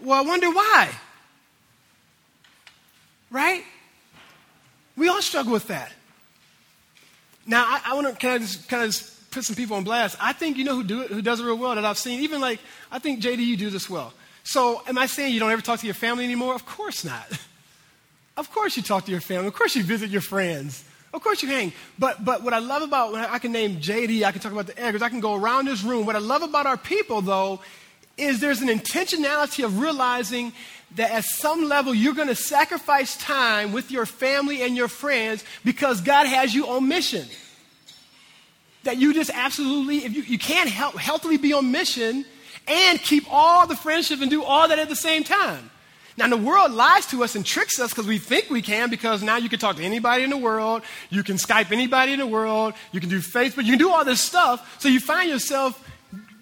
[0.00, 0.90] Well, I wonder why.
[3.30, 3.64] Right?
[4.96, 5.92] We all struggle with that.
[7.46, 10.16] Now, I, I want to kind of just kind of put some people on blast.
[10.20, 12.20] I think you know who do it, who does it real well that I've seen.
[12.20, 14.12] Even like I think JD, you do this well.
[14.44, 16.54] So, am I saying you don't ever talk to your family anymore?
[16.54, 17.26] Of course not.
[18.34, 19.48] Of course you talk to your family.
[19.48, 20.84] Of course you visit your friends.
[21.12, 21.74] Of course you hang.
[21.98, 24.66] But but what I love about when I can name JD, I can talk about
[24.66, 26.06] the Eggers, I can go around this room.
[26.06, 27.60] What I love about our people though
[28.16, 30.54] is there's an intentionality of realizing
[30.96, 35.44] that at some level you're going to sacrifice time with your family and your friends
[35.62, 37.26] because God has you on mission
[38.84, 42.24] that you just absolutely, if you, you can't help, healthily be on mission
[42.66, 45.70] and keep all the friendship and do all that at the same time.
[46.16, 49.22] Now, the world lies to us and tricks us because we think we can, because
[49.22, 52.26] now you can talk to anybody in the world, you can Skype anybody in the
[52.26, 54.76] world, you can do Facebook, you can do all this stuff.
[54.80, 55.82] So you find yourself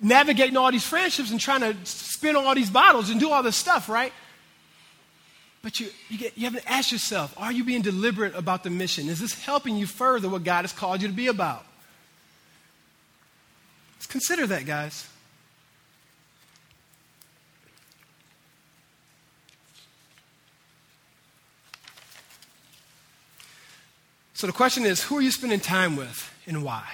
[0.03, 3.57] navigating all these friendships and trying to spin all these bottles and do all this
[3.57, 4.13] stuff, right?
[5.63, 8.71] But you, you, get, you have to ask yourself are you being deliberate about the
[8.71, 9.09] mission?
[9.09, 11.65] Is this helping you further what God has called you to be about?
[14.11, 15.09] Consider that, guys.
[24.35, 26.85] So the question is who are you spending time with and why?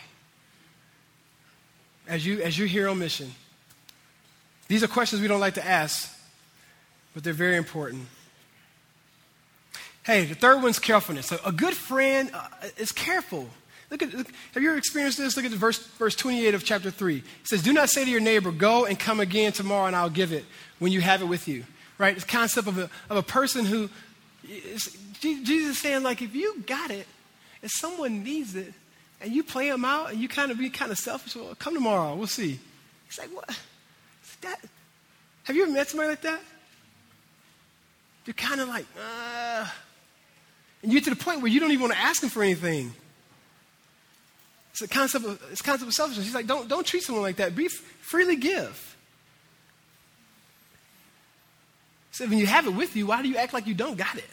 [2.07, 3.33] As, you, as you're here on mission.
[4.69, 6.13] These are questions we don't like to ask,
[7.15, 8.07] but they're very important.
[10.05, 11.33] Hey, the third one's carefulness.
[11.33, 13.49] A, a good friend uh, is careful.
[13.91, 15.37] Look at, look, have you ever experienced this?
[15.37, 17.17] Look at verse, verse 28 of chapter 3.
[17.17, 20.11] It says, Do not say to your neighbor, Go and come again tomorrow, and I'll
[20.11, 20.45] give it
[20.79, 21.65] when you have it with you.
[21.99, 22.15] Right?
[22.15, 23.89] This concept of a, of a person who,
[24.49, 27.07] is, Jesus is saying, like, if you got it,
[27.63, 28.75] if someone needs it,
[29.21, 31.75] and you play them out, and you kind of be kind of selfish, well, come
[31.75, 32.59] tomorrow, we'll see.
[33.07, 33.59] He's like, What?
[34.43, 34.61] That,
[35.45, 36.41] have you ever met somebody like that?
[38.27, 39.67] You're kind of like, uh,
[40.83, 42.43] and you get to the point where you don't even want to ask them for
[42.43, 42.93] anything.
[44.77, 46.27] It's a concept of, it's a concept of selfishness.
[46.27, 47.57] He's like, don't, don't treat someone like that.
[47.57, 48.95] Be freely give.
[52.13, 54.17] So when you have it with you, why do you act like you don't got
[54.17, 54.29] it?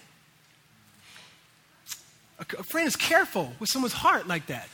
[2.39, 4.67] A, a friend is careful with someone's heart like that.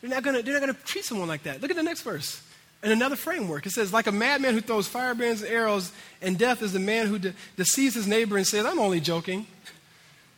[0.00, 1.60] They're not gonna, they're not gonna treat someone like that.
[1.60, 2.40] Look at the next verse.
[2.84, 5.90] In another framework, it says, like a madman who throws firebrands and arrows,
[6.22, 9.48] and death is the man who de- deceives his neighbor and says, I'm only joking.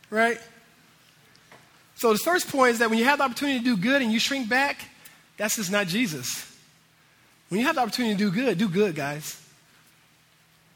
[0.09, 0.41] Right?
[1.97, 4.11] So the first point is that when you have the opportunity to do good and
[4.11, 4.85] you shrink back,
[5.35, 6.45] that's just not Jesus.
[7.49, 9.41] When you have the opportunity to do good, do good, guys.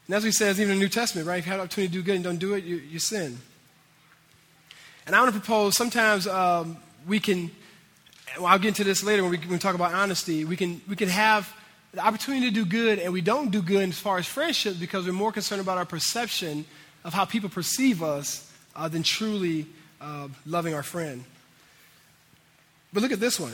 [0.08, 1.38] And what he says even in the New Testament, right?
[1.38, 3.38] If you have the opportunity to do good and don't do it, you, you sin.
[5.06, 7.52] And I want to propose sometimes um, we can,
[8.38, 10.82] well, I'll get into this later when we, when we talk about honesty, we can,
[10.90, 11.54] we can have
[11.94, 15.06] the opportunity to do good and we don't do good as far as friendship because
[15.06, 16.66] we're more concerned about our perception
[17.04, 19.68] of how people perceive us uh, than truly
[20.02, 21.24] uh, loving our friend.
[22.92, 23.54] But look at this one.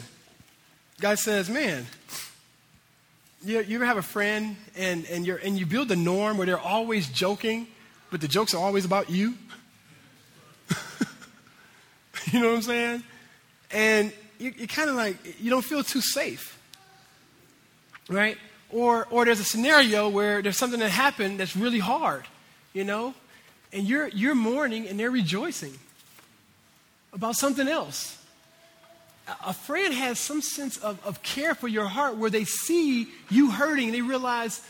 [1.00, 1.86] God says, man,
[3.44, 6.48] you, you ever have a friend and, and, you're, and you build a norm where
[6.48, 7.68] they're always joking,
[8.10, 9.36] but the jokes are always about you?
[12.32, 13.04] you know what I'm saying?
[13.70, 16.60] And you, you kind of like, you don't feel too safe,
[18.10, 18.38] right?
[18.72, 22.26] Or, or there's a scenario where there's something that happened that's really hard,
[22.74, 23.14] you know?
[23.72, 25.78] And you're, you're mourning and they're rejoicing
[27.14, 28.18] about something else.
[29.46, 33.52] A friend has some sense of, of care for your heart where they see you
[33.52, 34.62] hurting and they realize,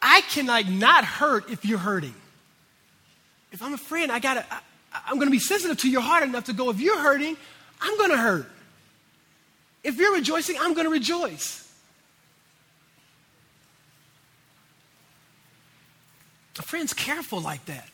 [0.00, 2.14] I can like not hurt if you're hurting.
[3.52, 4.60] If I'm a friend, I gotta, I,
[5.06, 7.36] I'm gonna be sensitive to your heart enough to go, if you're hurting,
[7.80, 8.48] I'm gonna hurt.
[9.82, 11.66] If you're rejoicing, I'm gonna rejoice.
[16.58, 17.88] A friend's careful like that.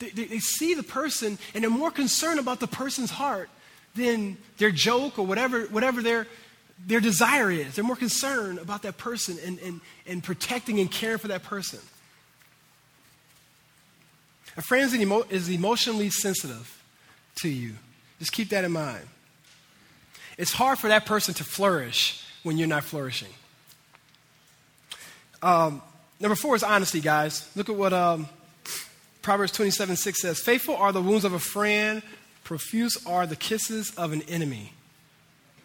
[0.00, 3.50] They, they, see the person and they're more concerned about the person's heart
[3.94, 6.26] than their joke or whatever, whatever their,
[6.86, 7.74] their desire is.
[7.74, 11.80] They're more concerned about that person and, and, and protecting and caring for that person.
[14.56, 14.90] A friend
[15.30, 16.82] is emotionally sensitive
[17.36, 17.74] to you.
[18.18, 19.06] Just keep that in mind.
[20.38, 23.28] It's hard for that person to flourish when you're not flourishing.
[25.42, 25.82] Um,
[26.18, 27.50] number four is honesty, guys.
[27.54, 28.28] Look at what um,
[29.22, 32.02] Proverbs 27 6 says Faithful are the wounds of a friend,
[32.44, 34.72] profuse are the kisses of an enemy.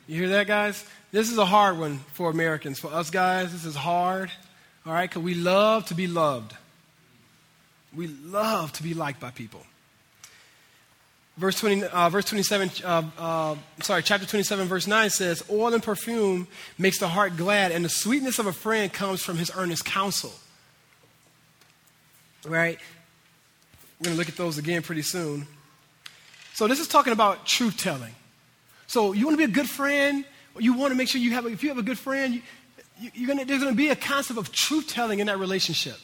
[0.08, 0.86] You hear that, guys?
[1.12, 2.80] This is a hard one for Americans.
[2.80, 4.30] For us guys, this is hard,
[4.86, 5.10] all right?
[5.10, 6.54] Because we love to be loved.
[7.96, 9.62] We love to be liked by people.
[11.38, 15.84] Verse, 20, uh, verse 27, uh, uh, sorry, chapter 27, verse 9 says, Oil and
[15.84, 19.84] perfume makes the heart glad, and the sweetness of a friend comes from his earnest
[19.84, 20.32] counsel.
[22.46, 22.80] Right?
[24.00, 25.48] We're going to look at those again pretty soon.
[26.54, 28.14] So this is talking about truth telling.
[28.88, 30.26] So you want to be a good friend,
[30.58, 32.36] you want to make sure you have, if you have a good friend,
[33.00, 35.98] you, you, gonna, there's going to be a concept of truth telling in that relationship.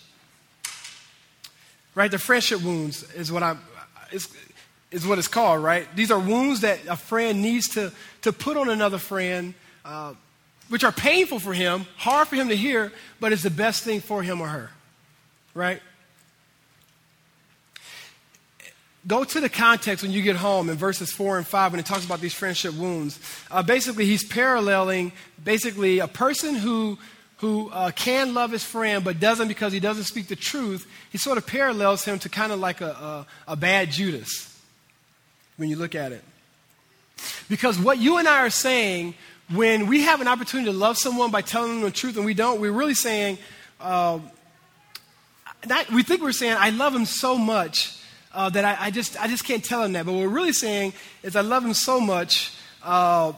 [1.96, 2.10] Right?
[2.10, 3.60] The friendship wounds is what I'm,
[4.12, 4.30] is,
[4.92, 5.88] is what it's called, right?
[5.96, 7.92] These are wounds that a friend needs to,
[8.24, 9.54] to put on another friend,
[9.86, 10.14] uh,
[10.70, 14.02] which are painful for him, hard for him to hear, but it's the best thing
[14.02, 14.70] for him or her,
[15.54, 15.82] right?
[19.08, 21.88] Go to the context when you get home in verses 4 and 5 when it
[21.88, 23.20] talks about these friendship wounds.
[23.50, 25.12] Uh, basically, he's paralleling
[25.44, 27.00] basically a person who,
[27.38, 30.88] who uh, can love his friend but doesn't because he doesn't speak the truth.
[31.12, 34.56] He sort of parallels him to kind of like a, a, a bad Judas
[35.58, 36.24] when you look at it.
[37.50, 39.16] Because what you and I are saying
[39.52, 42.36] when we have an opportunity to love someone by telling them the truth and we
[42.36, 43.40] don't, we're really saying,
[43.80, 44.20] uh,
[45.92, 47.98] we think we're saying, I love him so much
[48.34, 50.06] uh, that I, I, just, I just can't tell him that.
[50.06, 53.34] But what we're really saying is I love him so much uh,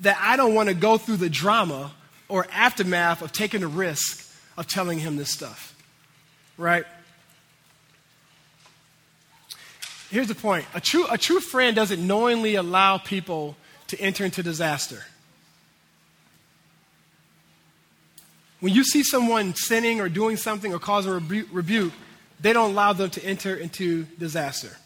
[0.00, 1.92] that I don't want to go through the drama
[2.28, 5.76] or aftermath of taking the risk of telling him this stuff.
[6.56, 6.84] Right?
[10.10, 13.56] Here's the point a true, a true friend doesn't knowingly allow people
[13.88, 15.02] to enter into disaster.
[18.60, 21.92] When you see someone sinning or doing something or causing rebu- rebuke,
[22.40, 24.76] they don't allow them to enter into disaster.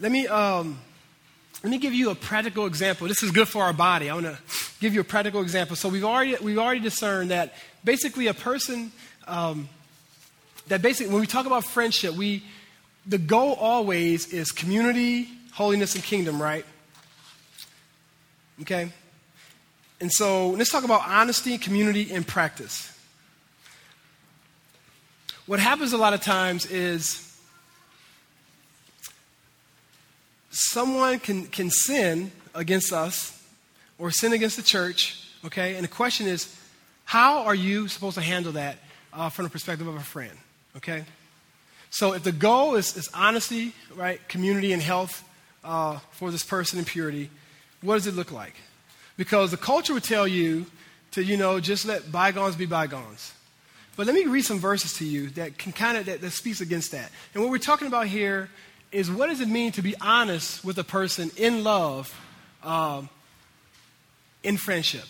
[0.00, 0.78] Let me, um,
[1.62, 3.06] let me give you a practical example.
[3.06, 4.08] This is good for our body.
[4.08, 4.38] I want to
[4.80, 5.76] give you a practical example.
[5.76, 7.52] So we've already, we've already discerned that
[7.84, 8.92] basically a person,
[9.28, 9.68] um,
[10.68, 12.42] that basically when we talk about friendship, we,
[13.06, 16.64] the goal always is community, holiness, and kingdom, right?
[18.62, 18.90] Okay?
[20.00, 22.86] And so let's talk about honesty, community, and practice.
[25.46, 27.36] What happens a lot of times is
[30.50, 33.36] someone can, can sin against us
[33.98, 35.74] or sin against the church, okay?
[35.74, 36.56] And the question is,
[37.04, 38.78] how are you supposed to handle that
[39.12, 40.32] uh, from the perspective of a friend,
[40.76, 41.04] okay?
[41.90, 45.28] So if the goal is, is honesty, right, community, and health
[45.64, 47.28] uh, for this person in purity,
[47.82, 48.54] what does it look like?
[49.20, 50.64] Because the culture would tell you
[51.10, 53.34] to, you know, just let bygones be bygones.
[53.94, 56.62] But let me read some verses to you that can kind of that, that speaks
[56.62, 57.12] against that.
[57.34, 58.48] And what we're talking about here
[58.92, 62.18] is what does it mean to be honest with a person in love,
[62.62, 63.10] um,
[64.42, 65.04] in friendship?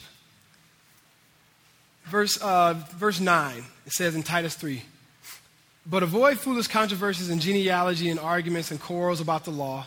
[2.06, 4.82] verse, uh, verse 9, it says in Titus 3
[5.86, 9.86] But avoid foolish controversies and genealogy and arguments and quarrels about the law,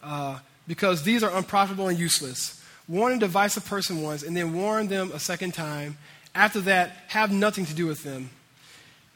[0.00, 2.63] uh, because these are unprofitable and useless.
[2.88, 5.96] Warn and divisive person once, and then warn them a second time.
[6.34, 8.30] After that, have nothing to do with them.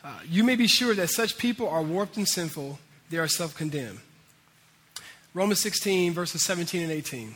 [0.02, 2.78] Uh, you may be sure that such people are warped and sinful,
[3.10, 3.98] they are self condemned.
[5.34, 7.34] Romans 16, verses 17 and 18.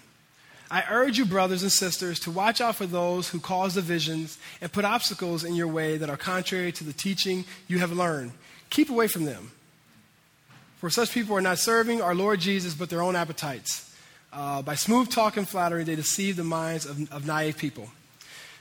[0.70, 4.72] I urge you, brothers and sisters, to watch out for those who cause divisions and
[4.72, 8.32] put obstacles in your way that are contrary to the teaching you have learned.
[8.70, 9.50] Keep away from them.
[10.78, 13.91] For such people are not serving our Lord Jesus, but their own appetites.
[14.32, 17.88] Uh, by smooth talk and flattery, they deceive the minds of, of naive people.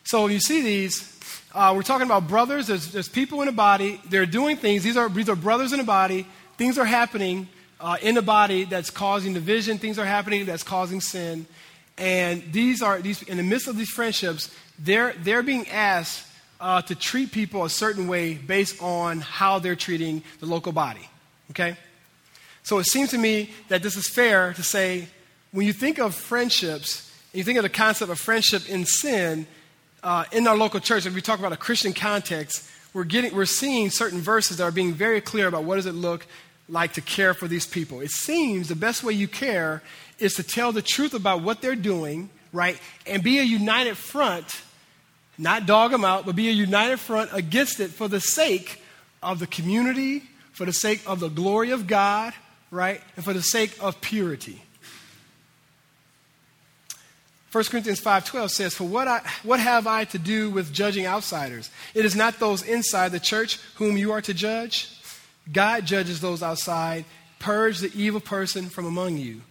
[0.04, 1.18] So you see these,
[1.54, 2.68] uh, we're talking about brothers.
[2.68, 4.02] There's, there's, people in the body.
[4.10, 4.84] They're doing things.
[4.84, 6.28] These are, these are brothers in a body.
[6.58, 7.48] Things are happening
[7.80, 9.78] uh, in the body that's causing division.
[9.78, 11.46] Things are happening that's causing sin.
[11.98, 16.28] And these are, these, in the midst of these friendships, they're, they're being asked
[16.60, 21.08] uh, to treat people a certain way based on how they're treating the local body.
[21.52, 21.78] Okay?
[22.64, 25.08] So it seems to me that this is fair to say
[25.52, 29.48] when you think of friendships, you think of the concept of friendship in sin,
[30.04, 33.46] uh, in our local church, if we talk about a Christian context, we're, getting, we're
[33.46, 36.26] seeing certain verses that are being very clear about what does it look
[36.68, 38.02] like to care for these people.
[38.02, 39.82] It seems the best way you care
[40.20, 42.80] is to tell the truth about what they're doing, right?
[43.06, 44.62] And be a united front,
[45.38, 48.82] not dog them out, but be a united front against it for the sake
[49.22, 50.24] of the community,
[50.54, 52.34] for the sake of the glory of God,
[52.70, 53.02] right?
[53.16, 54.62] And for the sake of purity.
[57.52, 61.70] 1 Corinthians 5:12 says, "For what, I, what have I to do with judging outsiders?
[61.94, 64.90] It is not those inside the church whom you are to judge.
[65.52, 67.04] God judges those outside.
[67.40, 69.42] Purge the evil person from among you."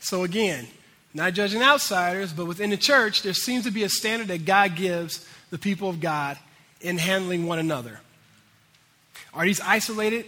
[0.00, 0.66] So again,
[1.14, 4.74] not judging outsiders, but within the church, there seems to be a standard that God
[4.74, 6.38] gives the people of God
[6.80, 8.00] in handling one another.
[9.32, 10.26] Are these isolated?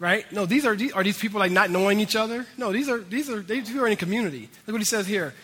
[0.00, 0.30] Right?
[0.32, 2.46] No, these are, are these people like not knowing each other?
[2.56, 4.48] No, these are, these are, these are in a community.
[4.66, 5.34] Look what he says here.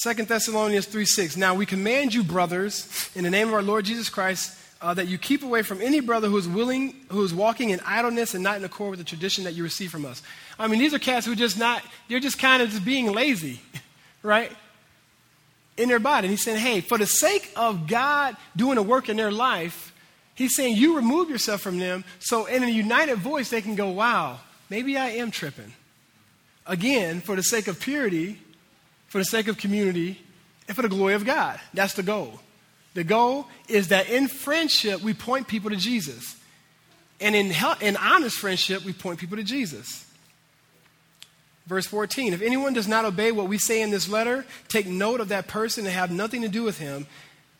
[0.00, 1.36] 2 Thessalonians 3 6.
[1.36, 5.08] Now we command you, brothers, in the name of our Lord Jesus Christ, uh, that
[5.08, 8.44] you keep away from any brother who is willing, who is walking in idleness and
[8.44, 10.22] not in accord with the tradition that you receive from us.
[10.56, 13.60] I mean, these are cats who just not, they're just kind of just being lazy,
[14.22, 14.52] right?
[15.76, 16.28] In their body.
[16.28, 19.91] And he's saying, hey, for the sake of God doing a work in their life,
[20.34, 23.88] he's saying you remove yourself from them so in a united voice they can go,
[23.90, 25.72] wow, maybe I am tripping.
[26.66, 28.38] Again, for the sake of purity,
[29.08, 30.20] for the sake of community,
[30.68, 31.60] and for the glory of God.
[31.74, 32.40] That's the goal.
[32.94, 36.36] The goal is that in friendship, we point people to Jesus.
[37.20, 40.06] And in, in honest friendship, we point people to Jesus.
[41.66, 45.20] Verse 14 If anyone does not obey what we say in this letter, take note
[45.20, 47.06] of that person and have nothing to do with him,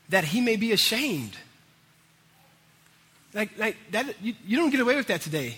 [0.08, 1.36] that he may be ashamed.
[3.34, 5.56] Like, like that, you, you don't get away with that today.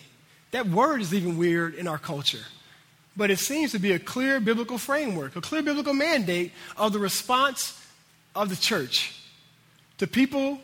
[0.53, 2.45] That word is even weird in our culture.
[3.17, 6.99] But it seems to be a clear biblical framework, a clear biblical mandate of the
[6.99, 7.81] response
[8.35, 9.21] of the church
[9.99, 10.61] to people,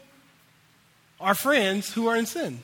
[1.21, 2.61] our friends who are in sin.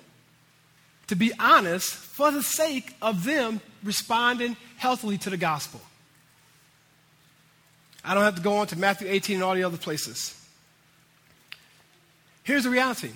[1.09, 5.81] To be honest, for the sake of them responding healthily to the gospel.
[8.05, 10.33] I don't have to go on to Matthew 18 and all the other places.
[12.43, 13.11] Here's the reality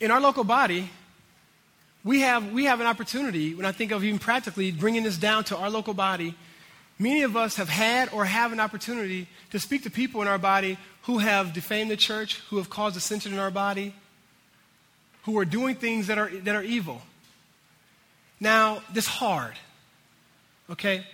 [0.00, 0.90] in our local body,
[2.04, 5.44] we have, we have an opportunity, when I think of even practically bringing this down
[5.44, 6.34] to our local body,
[6.98, 10.38] Many of us have had or have an opportunity to speak to people in our
[10.38, 13.94] body who have defamed the church, who have caused dissension in our body,
[15.24, 17.02] who are doing things that are, that are evil.
[18.40, 19.54] Now, this hard,
[20.70, 21.04] okay?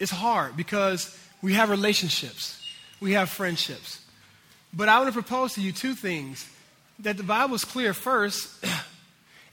[0.00, 2.66] It's hard because we have relationships,
[3.00, 4.00] we have friendships.
[4.72, 6.48] But I want to propose to you two things
[7.00, 8.64] that the Bible is clear first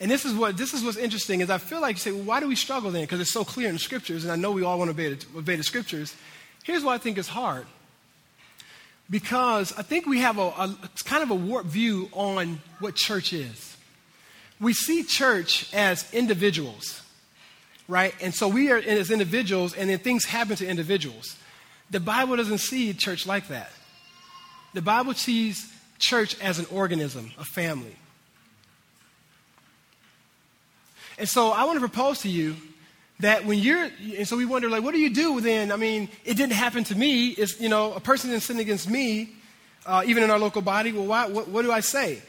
[0.01, 2.23] And this is, what, this is what's interesting is I feel like you say, well,
[2.23, 3.03] why do we struggle then?
[3.03, 5.13] Because it's so clear in the scriptures, and I know we all want to obey
[5.13, 6.15] the, obey the scriptures.
[6.63, 7.67] Here's why I think it's hard.
[9.11, 10.75] Because I think we have a, a
[11.05, 13.77] kind of a warped view on what church is.
[14.59, 17.03] We see church as individuals,
[17.87, 18.15] right?
[18.21, 21.37] And so we are as individuals, and then things happen to individuals.
[21.91, 23.71] The Bible doesn't see church like that.
[24.73, 25.71] The Bible sees
[26.01, 27.95] church as an organism, a family.
[31.17, 32.55] And so I want to propose to you
[33.19, 35.71] that when you're, and so we wonder, like, what do you do then?
[35.71, 37.29] I mean, it didn't happen to me.
[37.29, 39.29] It's, you know, a person didn't sin against me,
[39.85, 40.91] uh, even in our local body.
[40.91, 42.21] Well, why, what, what do I say?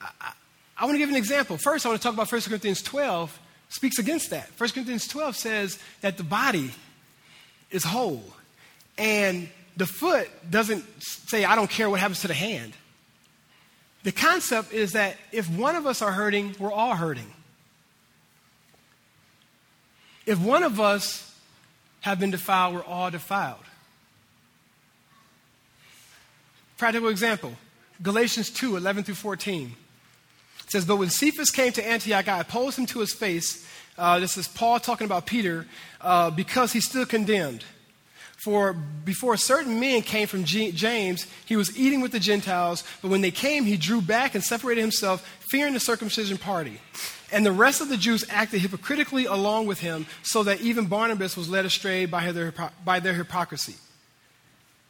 [0.00, 0.32] I,
[0.78, 1.58] I, want to give an example.
[1.58, 4.48] First, I want to talk about 1 Corinthians 12 speaks against that.
[4.56, 6.70] 1 Corinthians 12 says that the body
[7.70, 8.24] is whole.
[8.96, 12.72] And the foot doesn't say, I don't care what happens to the hand.
[14.08, 17.30] The concept is that if one of us are hurting, we're all hurting.
[20.24, 21.38] If one of us
[22.00, 23.60] have been defiled, we're all defiled.
[26.78, 27.52] Practical example
[28.00, 29.76] Galatians 2 11 through 14.
[30.64, 33.68] It says, But when Cephas came to Antioch, I opposed him to his face.
[33.98, 35.66] Uh, this is Paul talking about Peter
[36.00, 37.62] uh, because he stood condemned.
[38.38, 43.10] For before certain men came from G- James, he was eating with the Gentiles, but
[43.10, 46.80] when they came, he drew back and separated himself, fearing the circumcision party.
[47.32, 51.36] And the rest of the Jews acted hypocritically along with him, so that even Barnabas
[51.36, 53.74] was led astray by their, by their hypocrisy.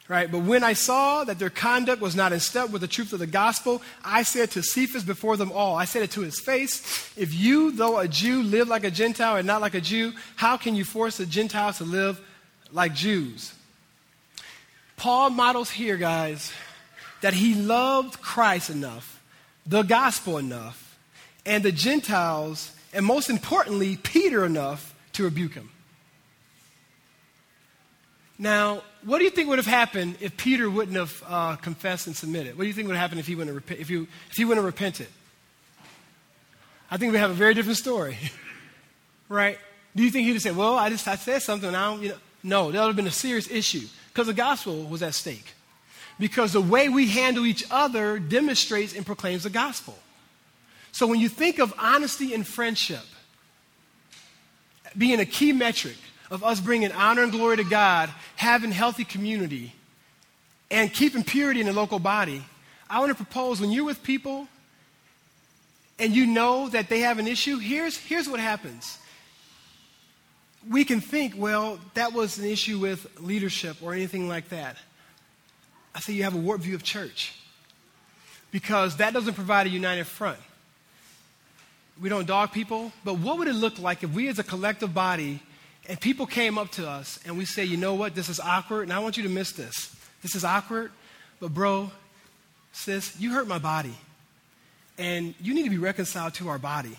[0.09, 0.31] Right?
[0.31, 3.19] But when I saw that their conduct was not in step with the truth of
[3.19, 7.13] the gospel, I said to Cephas before them all, I said it to his face,
[7.17, 10.59] if you, though a Jew, live like a Gentile and not like a Jew, how
[10.59, 12.21] can you force the Gentiles to live
[12.73, 13.53] like Jews?
[14.97, 16.53] Paul models here, guys,
[17.21, 19.23] that he loved Christ enough,
[19.67, 20.99] the gospel enough,
[21.47, 25.71] and the Gentiles, and most importantly, Peter enough to rebuke him.
[28.39, 32.15] Now, what do you think would have happened if Peter wouldn't have uh, confessed and
[32.15, 32.57] submitted?
[32.57, 34.45] What do you think would have happened if he wouldn't have, if you, if he
[34.45, 35.09] wouldn't have repented?
[36.91, 38.17] I think we have a very different story,
[39.29, 39.59] right?
[39.95, 41.75] Do you think he'd have said, "Well, I just I said something.
[41.75, 42.17] I don't," you know?
[42.49, 45.55] No, that would have been a serious issue because the gospel was at stake.
[46.19, 49.97] Because the way we handle each other demonstrates and proclaims the gospel.
[50.91, 53.05] So when you think of honesty and friendship
[54.97, 55.97] being a key metric,
[56.31, 59.75] of us bringing honor and glory to God, having healthy community,
[60.71, 62.43] and keeping purity in the local body,
[62.89, 64.49] I want to propose when you're with people
[65.99, 68.99] and you know that they have an issue, here's, here's what happens.
[70.67, 74.77] We can think, well, that was an issue with leadership or anything like that.
[75.95, 77.35] I say you have a warped view of church
[78.51, 80.39] because that doesn't provide a united front.
[82.01, 84.95] We don't dog people, but what would it look like if we as a collective
[84.95, 85.41] body
[85.89, 88.83] and people came up to us and we say, you know what, this is awkward,
[88.83, 89.95] and I want you to miss this.
[90.23, 90.93] This is awkward,
[91.41, 91.91] but bro,
[92.73, 93.95] sis, you hurt my body.
[94.99, 96.97] And you need to be reconciled to our body.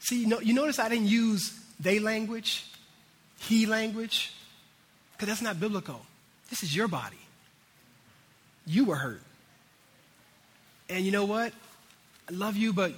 [0.00, 2.66] See, you, know, you notice I didn't use they language,
[3.38, 4.32] he language,
[5.12, 6.00] because that's not biblical.
[6.50, 7.16] This is your body.
[8.66, 9.22] You were hurt.
[10.88, 11.52] And you know what?
[12.28, 12.92] I love you, but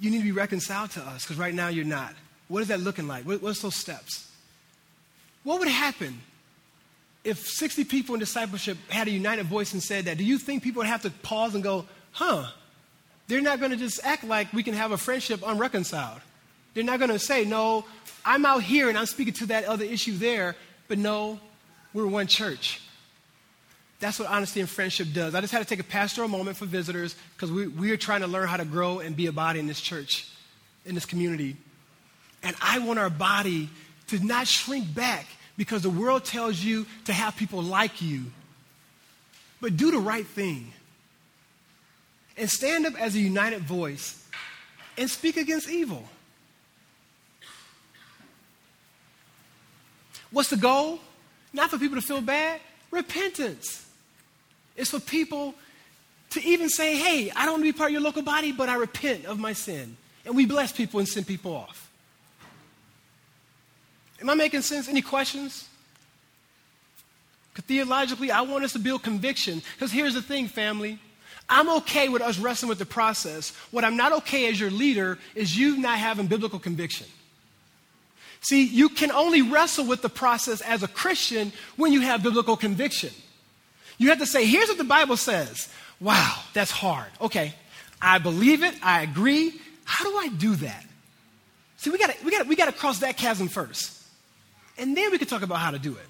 [0.00, 2.14] you need to be reconciled to us because right now you're not.
[2.48, 3.24] What is that looking like?
[3.24, 4.30] What, what's those steps?
[5.44, 6.20] What would happen
[7.22, 10.18] if 60 people in discipleship had a united voice and said that?
[10.18, 12.46] Do you think people would have to pause and go, huh?
[13.28, 16.20] They're not going to just act like we can have a friendship unreconciled.
[16.74, 17.84] They're not going to say, no,
[18.24, 20.56] I'm out here and I'm speaking to that other issue there,
[20.88, 21.38] but no,
[21.92, 22.80] we're one church.
[24.00, 25.34] That's what honesty and friendship does.
[25.34, 28.20] I just had to take a pastoral moment for visitors because we, we are trying
[28.20, 30.28] to learn how to grow and be a body in this church,
[30.84, 31.56] in this community.
[32.42, 33.70] And I want our body
[34.08, 38.24] to not shrink back because the world tells you to have people like you.
[39.60, 40.72] But do the right thing.
[42.36, 44.22] And stand up as a united voice
[44.98, 46.04] and speak against evil.
[50.34, 50.98] What's the goal?
[51.52, 52.60] Not for people to feel bad,
[52.90, 53.86] repentance.
[54.76, 55.54] It's for people
[56.30, 58.68] to even say, hey, I don't want to be part of your local body, but
[58.68, 59.96] I repent of my sin.
[60.26, 61.88] And we bless people and send people off.
[64.20, 64.88] Am I making sense?
[64.88, 65.68] Any questions?
[67.54, 69.62] Theologically, I want us to build conviction.
[69.74, 70.98] Because here's the thing, family.
[71.48, 73.50] I'm okay with us wrestling with the process.
[73.70, 77.06] What I'm not okay as your leader is you not having biblical conviction.
[78.44, 82.56] See, you can only wrestle with the process as a Christian when you have biblical
[82.58, 83.10] conviction.
[83.96, 85.68] You have to say, here's what the Bible says.
[85.98, 87.08] Wow, that's hard.
[87.22, 87.54] Okay,
[88.02, 89.58] I believe it, I agree.
[89.84, 90.84] How do I do that?
[91.78, 94.02] See, we gotta, we gotta, we gotta cross that chasm first.
[94.76, 96.06] And then we can talk about how to do it.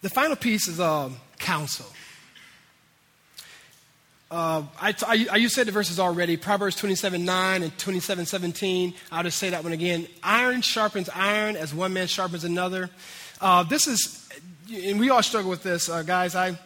[0.00, 1.86] The final piece is um, counsel.
[4.28, 8.94] Uh, I, I, you said the verses already Proverbs 27 9 and 27 17.
[9.12, 10.08] I'll just say that one again.
[10.22, 12.90] Iron sharpens iron as one man sharpens another.
[13.40, 14.28] Uh, this is,
[14.72, 16.34] and we all struggle with this, uh, guys.
[16.34, 16.58] I,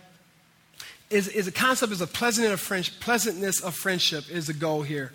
[1.11, 4.83] is, is a concept is a pleasantness of, friendship, pleasantness of friendship is the goal
[4.83, 5.13] here.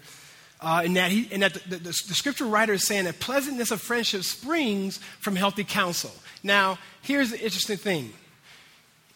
[0.61, 3.71] Uh, and that, he, and that the, the, the, scripture writer is saying that pleasantness
[3.71, 6.11] of friendship springs from healthy counsel.
[6.43, 8.13] Now, here's the interesting thing.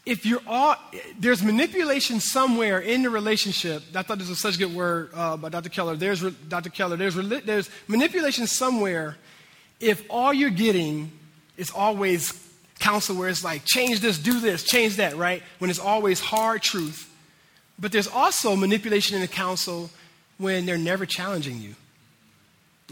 [0.09, 0.75] If you're all,
[1.19, 3.83] there's manipulation somewhere in the relationship.
[3.93, 5.69] I thought this was such a good word uh, by Dr.
[5.69, 5.95] Keller.
[5.95, 6.71] There's, Dr.
[6.71, 9.17] Keller, there's, there's manipulation somewhere
[9.79, 11.11] if all you're getting
[11.57, 12.33] is always
[12.79, 15.43] counsel where it's like, change this, do this, change that, right?
[15.59, 17.05] When it's always hard truth.
[17.77, 19.91] But there's also manipulation in the counsel
[20.39, 21.75] when they're never challenging you.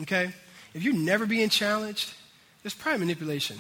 [0.01, 0.31] Okay?
[0.75, 2.13] If you're never being challenged,
[2.61, 3.57] there's probably manipulation.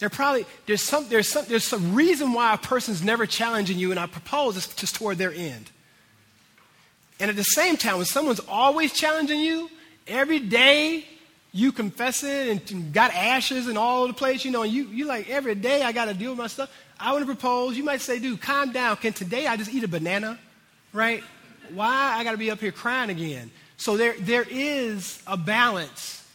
[0.00, 3.90] There probably there's some there's some there's some reason why a person's never challenging you,
[3.90, 5.70] and I propose it's just toward their end.
[7.20, 9.70] And at the same time, when someone's always challenging you,
[10.08, 11.04] every day
[11.52, 14.84] you confess it and got ashes and all over the place, you know, and you
[14.84, 16.74] you like every day I gotta deal with my stuff.
[16.98, 18.96] I want to propose, you might say, dude, calm down.
[18.96, 20.38] Can today I just eat a banana?
[20.94, 21.22] Right?
[21.74, 23.50] Why I gotta be up here crying again?
[23.76, 26.26] So there there is a balance.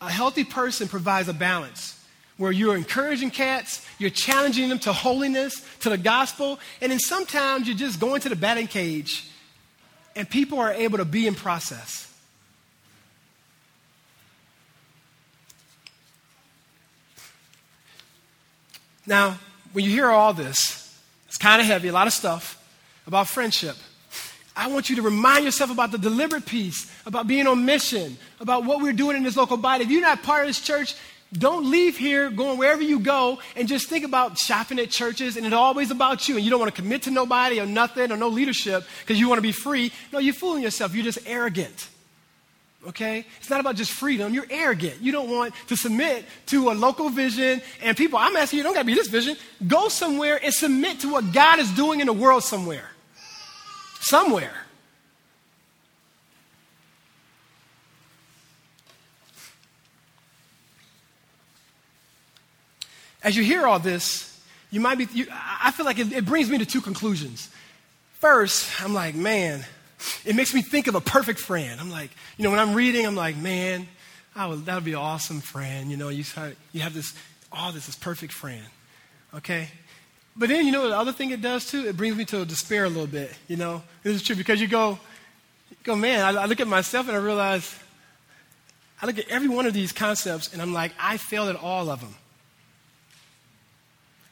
[0.00, 1.97] A healthy person provides a balance
[2.38, 7.68] where you're encouraging cats, you're challenging them to holiness, to the gospel, and then sometimes
[7.68, 9.28] you're just going to the batting cage
[10.16, 12.12] and people are able to be in process.
[19.06, 19.38] Now,
[19.72, 22.56] when you hear all this, it's kind of heavy, a lot of stuff
[23.06, 23.76] about friendship.
[24.56, 28.64] I want you to remind yourself about the deliberate piece, about being on mission, about
[28.64, 29.84] what we're doing in this local body.
[29.84, 30.96] If you're not part of this church,
[31.32, 35.44] don't leave here going wherever you go and just think about shopping at churches and
[35.44, 38.16] it's always about you and you don't want to commit to nobody or nothing or
[38.16, 39.92] no leadership because you want to be free.
[40.12, 40.94] No, you're fooling yourself.
[40.94, 41.88] You're just arrogant.
[42.86, 43.26] Okay?
[43.40, 44.32] It's not about just freedom.
[44.32, 45.02] You're arrogant.
[45.02, 47.60] You don't want to submit to a local vision.
[47.82, 49.36] And people, I'm asking you, don't got to be this vision.
[49.66, 52.88] Go somewhere and submit to what God is doing in the world somewhere.
[54.00, 54.67] Somewhere.
[63.28, 66.48] As you hear all this, you might be, you, I feel like it, it brings
[66.48, 67.50] me to two conclusions.
[68.20, 69.66] First, I'm like, man,
[70.24, 71.78] it makes me think of a perfect friend.
[71.78, 73.86] I'm like, you know, when I'm reading, I'm like, man,
[74.34, 75.90] that would be an awesome friend.
[75.90, 76.24] You know, you,
[76.72, 77.12] you have this,
[77.52, 78.64] all oh, this is perfect friend.
[79.34, 79.68] Okay?
[80.34, 82.84] But then, you know, the other thing it does too, it brings me to despair
[82.84, 83.30] a little bit.
[83.46, 84.98] You know, this is true because you go,
[85.68, 87.78] you go, man, I, I look at myself and I realize,
[89.02, 91.90] I look at every one of these concepts and I'm like, I failed at all
[91.90, 92.14] of them.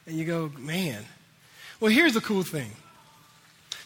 [0.07, 1.04] And you go, man.
[1.80, 2.70] Well, here's the cool thing.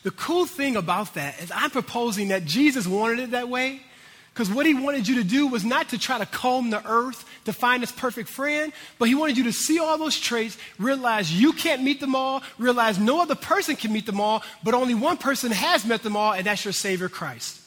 [0.02, 3.80] The cool thing about that is I'm proposing that Jesus wanted it that way
[4.32, 7.28] because what he wanted you to do was not to try to comb the earth
[7.44, 11.32] to find this perfect friend, but he wanted you to see all those traits, realize
[11.32, 14.94] you can't meet them all, realize no other person can meet them all, but only
[14.94, 17.59] one person has met them all, and that's your Savior Christ.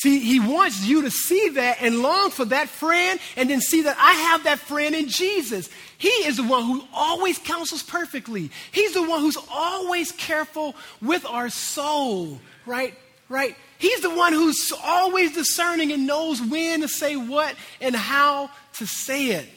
[0.00, 3.82] See, he wants you to see that and long for that friend and then see
[3.82, 5.68] that I have that friend in Jesus.
[5.98, 8.52] He is the one who always counsels perfectly.
[8.70, 12.94] He's the one who's always careful with our soul, right?
[13.28, 13.56] Right?
[13.78, 18.86] He's the one who's always discerning and knows when to say what and how to
[18.86, 19.48] say it,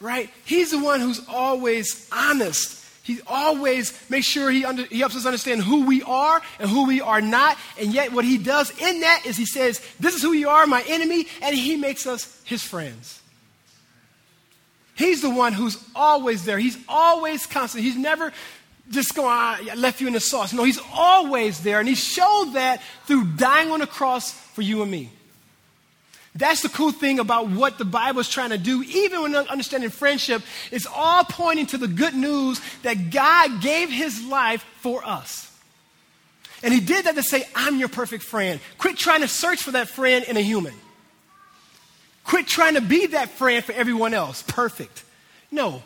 [0.00, 0.30] right?
[0.46, 2.79] He's the one who's always honest
[3.10, 6.86] he always makes sure he, under, he helps us understand who we are and who
[6.86, 7.58] we are not.
[7.78, 10.66] And yet, what he does in that is he says, This is who you are,
[10.66, 13.20] my enemy, and he makes us his friends.
[14.94, 16.58] He's the one who's always there.
[16.58, 17.82] He's always constant.
[17.82, 18.32] He's never
[18.90, 20.52] just going, ah, I left you in the sauce.
[20.52, 21.78] No, he's always there.
[21.80, 25.10] And he showed that through dying on the cross for you and me.
[26.34, 28.82] That's the cool thing about what the Bible is trying to do.
[28.84, 34.24] Even when understanding friendship, it's all pointing to the good news that God gave his
[34.24, 35.50] life for us.
[36.62, 38.60] And he did that to say, I'm your perfect friend.
[38.78, 40.74] Quit trying to search for that friend in a human.
[42.24, 44.42] Quit trying to be that friend for everyone else.
[44.42, 45.04] Perfect.
[45.50, 45.82] No,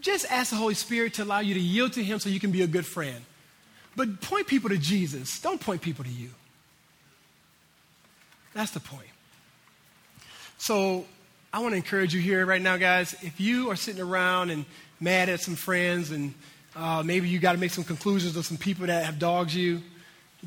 [0.00, 2.52] just ask the Holy Spirit to allow you to yield to him so you can
[2.52, 3.24] be a good friend.
[3.96, 5.40] But point people to Jesus.
[5.40, 6.30] Don't point people to you.
[8.54, 9.08] That's the point.
[10.58, 11.06] So
[11.52, 13.14] I want to encourage you here right now, guys.
[13.22, 14.64] If you are sitting around and
[15.00, 16.34] mad at some friends and
[16.74, 19.80] uh, maybe you got to make some conclusions of some people that have dogged you,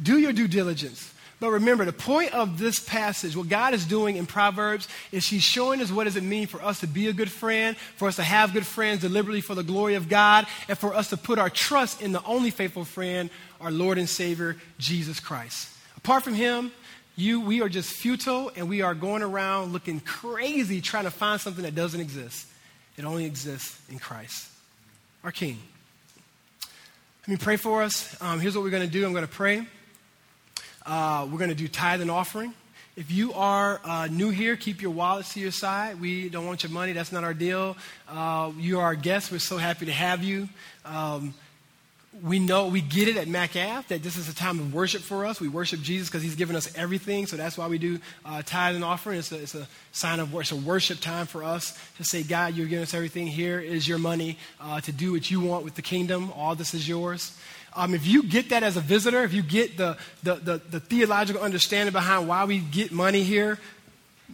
[0.02, 1.14] do your due diligence.
[1.40, 5.42] But remember, the point of this passage, what God is doing in Proverbs, is He's
[5.42, 8.18] showing us what does it mean for us to be a good friend, for us
[8.18, 11.40] to have good friends deliberately for the glory of God, and for us to put
[11.40, 15.70] our trust in the only faithful friend, our Lord and Savior, Jesus Christ.
[15.98, 16.72] Apart from Him,
[17.22, 21.40] you, we are just futile and we are going around looking crazy trying to find
[21.40, 22.48] something that doesn't exist.
[22.98, 24.50] It only exists in Christ,
[25.24, 25.60] our King.
[27.22, 28.20] Let me pray for us.
[28.22, 29.66] Um, here's what we're going to do I'm going to pray.
[30.86, 32.54] Uh, we're going to do tithe and offering.
[32.98, 36.02] If you are uh, new here, keep your wallets to your side.
[36.02, 36.92] We don't want your money.
[36.92, 37.78] That's not our deal.
[38.10, 39.32] Uh, you are our guests.
[39.32, 40.50] We're so happy to have you.
[40.84, 41.34] Um,
[42.22, 45.02] we know, we get it at Mac Ave that this is a time of worship
[45.02, 45.40] for us.
[45.40, 47.26] We worship Jesus because he's given us everything.
[47.26, 49.20] So that's why we do uh, tithe and offering.
[49.20, 52.56] It's a, it's a sign of worship, a worship time for us to say, God,
[52.56, 53.28] you're giving us everything.
[53.28, 56.34] Here is your money uh, to do what you want with the kingdom.
[56.36, 57.38] All this is yours.
[57.74, 60.80] Um, if you get that as a visitor, if you get the, the, the, the
[60.82, 63.58] theological understanding behind why we get money here,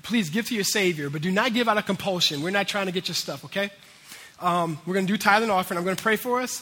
[0.02, 2.42] please give to your Savior, but do not give out of compulsion.
[2.42, 3.70] We're not trying to get your stuff, okay?
[4.40, 5.78] Um, we're going to do tithe and offering.
[5.78, 6.62] I'm going to pray for us.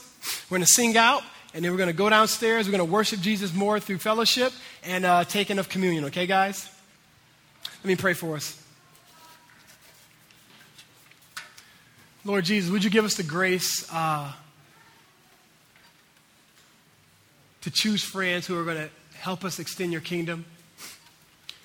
[0.50, 1.24] We're going to sing out,
[1.54, 2.68] and then we're going to go downstairs.
[2.68, 4.54] We're going to worship Jesus more through fellowship
[4.84, 6.70] and uh, taking of communion, okay, guys?
[7.84, 8.62] Let me pray for us.
[12.24, 14.32] Lord Jesus, would you give us the grace uh,
[17.62, 20.46] to choose friends who are going to help us extend your kingdom?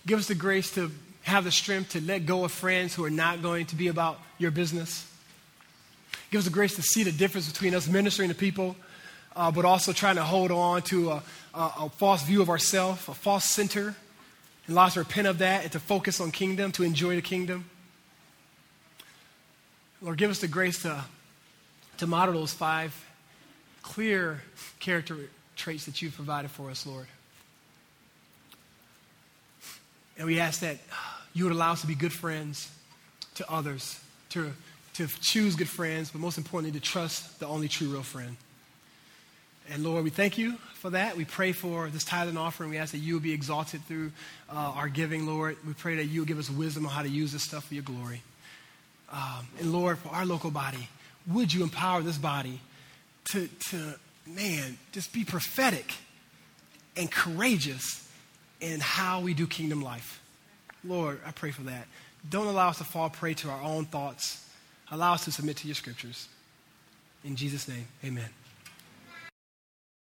[0.07, 0.91] Give us the grace to
[1.23, 4.21] have the strength to let go of friends who are not going to be about
[4.39, 5.10] your business.
[6.31, 8.77] Give us the grace to see the difference between us ministering to people,
[9.35, 11.23] uh, but also trying to hold on to a,
[11.55, 13.95] a, a false view of ourselves, a false center,
[14.67, 17.23] and allow us to repent of that and to focus on kingdom, to enjoy the
[17.23, 17.65] kingdom.
[20.01, 21.05] Lord, give us the grace to,
[21.99, 22.95] to model those five
[23.83, 24.41] clear
[24.79, 25.17] character
[25.57, 27.07] traits that you've provided for us, Lord.
[30.17, 30.79] And we ask that
[31.35, 32.71] you would allow us to be good friends
[33.35, 33.99] to others,
[34.31, 34.53] to
[35.01, 38.37] to choose good friends, but most importantly, to trust the only true real friend.
[39.71, 41.17] And Lord, we thank you for that.
[41.17, 42.69] We pray for this tithe and offering.
[42.69, 44.13] We ask that you will be exalted through
[44.51, 45.57] uh, our giving, Lord.
[45.67, 47.75] We pray that you will give us wisdom on how to use this stuff for
[47.75, 48.23] your glory.
[49.11, 50.89] Um, and Lord, for our local body,
[51.27, 52.61] would you empower this body
[53.31, 53.95] to, to,
[54.27, 55.95] man, just be prophetic
[56.95, 58.07] and courageous
[58.61, 60.23] in how we do kingdom life?
[60.85, 61.87] Lord, I pray for that.
[62.29, 64.45] Don't allow us to fall prey to our own thoughts
[64.91, 66.29] Allow us to submit to your scriptures.
[67.25, 68.31] In Jesus' name, amen.